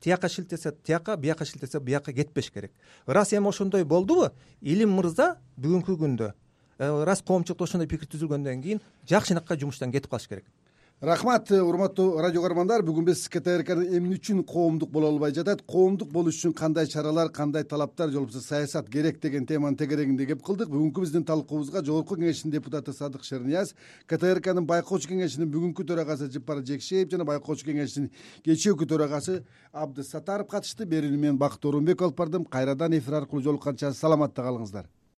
тияка 0.00 0.28
шилтесе 0.28 0.72
тияка 0.72 1.16
бияка 1.16 1.44
шилтесе 1.44 1.80
бияка 1.80 2.12
кетпеш 2.12 2.50
керек. 2.50 2.72
Ырас 3.06 3.32
эми 3.32 3.48
ошондой 3.48 3.84
болдубу 3.84 4.32
илим 4.60 4.94
мырза 4.98 5.36
бүгүнкү 5.56 5.96
күндө 5.98 6.32
э, 6.78 6.88
ырас 6.88 7.22
коомчулукта 7.22 7.64
ошондой 7.64 7.88
пикир 7.88 8.08
түзүлгөндөн 8.08 8.62
кийин 8.62 8.80
жакшынакай 9.08 9.58
жумуштан 9.58 9.92
кетип 9.92 10.10
калыш 10.10 10.28
керек. 10.28 10.44
Рахмат 11.02 11.50
урматтуу 11.50 12.22
радио 12.24 12.40
каармандар. 12.40 12.80
Бүгүн 12.80 13.04
биз 13.04 13.26
ктрк 13.28 13.68
эмне 13.68 14.14
үчүн 14.16 14.38
коомдук 14.48 14.88
боло 14.88 15.10
албай 15.12 15.34
жатат? 15.36 15.60
Коомдук 15.68 16.08
болуш 16.08 16.38
үчүн 16.38 16.54
кандай 16.56 16.86
чаралар 16.88 17.28
кандай 17.28 17.64
талаптар 17.68 18.08
же 18.08 18.16
болбосо 18.16 18.40
саясат 18.40 18.88
керек 18.88 19.20
деген 19.20 19.44
теманын 19.44 19.76
тегерегинде 19.76 20.24
кеп 20.24 20.40
кылдык. 20.40 20.72
Бүгүнкү 20.72 21.04
биздин 21.04 21.28
талкуубузга 21.28 21.84
жогорку 21.84 22.16
кеңештин 22.16 22.50
депутаты 22.50 22.96
садык 22.96 23.28
шернияз 23.28 23.74
ктркнын 24.08 24.64
байкоочу 24.64 25.12
кеңешинин 25.12 25.52
бүгүнкү 25.52 25.84
төрагасы 25.84 26.32
жыпар 26.32 26.64
жекшеев 26.64 27.12
жана 27.12 27.28
байкоочу 27.28 27.68
кеңештин 27.68 28.08
кечээкү 28.48 28.88
төрагасы 28.88 29.42
абдысаттаров 29.74 30.48
катышты. 30.48 30.88
Берүүнү 30.88 31.20
мен 31.20 31.36
бакыт 31.36 31.60
оорунбеков 31.60 32.08
алып 32.08 32.16
бардым. 32.24 32.48
Кайрадан 32.48 32.96
эфир 32.96 33.20
аркылуу 33.20 33.44
жолукканча 33.44 33.92
саламатта 33.92 34.48
калыңыздар 34.48 34.88